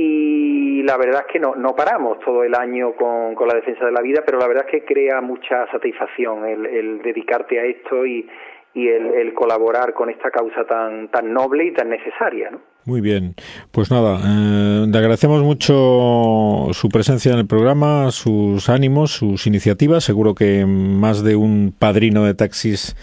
y 0.00 0.82
la 0.82 0.96
verdad 0.96 1.24
es 1.26 1.32
que 1.32 1.38
no, 1.38 1.54
no 1.54 1.74
paramos 1.76 2.18
todo 2.20 2.42
el 2.42 2.54
año 2.54 2.94
con, 2.94 3.34
con 3.34 3.46
la 3.48 3.54
defensa 3.54 3.84
de 3.84 3.92
la 3.92 4.00
vida, 4.00 4.22
pero 4.24 4.38
la 4.38 4.48
verdad 4.48 4.64
es 4.66 4.70
que 4.70 4.84
crea 4.84 5.20
mucha 5.20 5.70
satisfacción 5.70 6.46
el, 6.46 7.02
dedicarte 7.02 7.60
a 7.60 7.64
esto 7.64 8.06
y, 8.06 8.26
y 8.74 8.88
el, 8.88 9.06
el, 9.14 9.34
colaborar 9.34 9.92
con 9.92 10.08
esta 10.08 10.30
causa 10.30 10.64
tan, 10.64 11.08
tan 11.10 11.32
noble 11.32 11.66
y 11.66 11.72
tan 11.74 11.90
necesaria. 11.90 12.50
¿no? 12.50 12.60
Muy 12.86 13.02
bien, 13.02 13.34
pues 13.72 13.90
nada, 13.90 14.20
eh, 14.24 14.86
le 14.90 14.98
agradecemos 14.98 15.42
mucho 15.42 16.72
su 16.72 16.88
presencia 16.88 17.32
en 17.32 17.38
el 17.40 17.46
programa, 17.46 18.10
sus 18.10 18.70
ánimos, 18.70 19.10
sus 19.10 19.46
iniciativas. 19.46 20.02
Seguro 20.02 20.34
que 20.34 20.64
más 20.66 21.22
de 21.22 21.36
un 21.36 21.74
padrino 21.78 22.24
de 22.24 22.34
taxis 22.34 22.96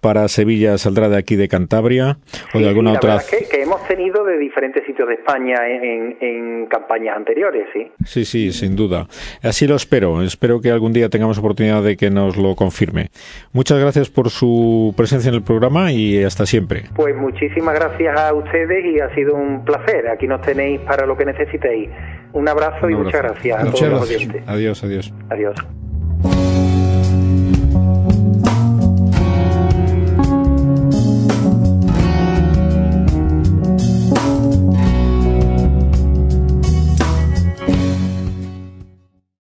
para 0.00 0.28
Sevilla 0.28 0.78
saldrá 0.78 1.08
de 1.08 1.18
aquí 1.18 1.36
de 1.36 1.48
Cantabria 1.48 2.18
o 2.54 2.58
de 2.58 2.68
alguna 2.68 2.92
otra. 2.92 3.18
Que, 3.28 3.46
que, 3.48 3.62
hemos 3.62 3.86
tenido 3.86 4.24
de 4.24 4.38
diferentes 4.38 4.84
sitios 4.86 5.08
de 5.08 5.14
España 5.14 5.56
en, 5.68 6.16
en, 6.20 6.66
campañas 6.66 7.16
anteriores, 7.16 7.66
sí. 7.72 7.90
Sí, 8.04 8.24
sí, 8.24 8.52
sin 8.52 8.76
duda. 8.76 9.06
Así 9.42 9.66
lo 9.66 9.74
espero. 9.76 10.22
Espero 10.22 10.60
que 10.60 10.70
algún 10.70 10.92
día 10.92 11.08
tengamos 11.08 11.38
oportunidad 11.38 11.82
de 11.82 11.96
que 11.96 12.10
nos 12.10 12.36
lo 12.36 12.54
confirme. 12.54 13.08
Muchas 13.52 13.78
gracias 13.78 14.08
por 14.08 14.30
su 14.30 14.94
presencia 14.96 15.28
en 15.28 15.34
el 15.34 15.42
programa 15.42 15.92
y 15.92 16.22
hasta 16.22 16.46
siempre. 16.46 16.84
Pues 16.94 17.14
muchísimas 17.16 17.74
gracias 17.74 18.18
a 18.18 18.32
ustedes 18.34 18.84
y 18.84 19.00
ha 19.00 19.14
sido 19.14 19.34
un 19.34 19.64
placer. 19.64 20.08
Aquí 20.08 20.26
nos 20.26 20.40
tenéis 20.42 20.80
para 20.80 21.06
lo 21.06 21.16
que 21.16 21.24
necesitéis. 21.24 21.90
Un 22.32 22.48
abrazo, 22.48 22.88
y 22.88 22.94
muchas 22.94 23.22
gracias 23.22 23.58
a 23.58 23.70
todos 23.70 23.88
los 23.88 24.02
oyentes. 24.02 24.42
Adiós, 24.46 24.84
adiós. 24.84 25.12
Adiós. 25.30 26.49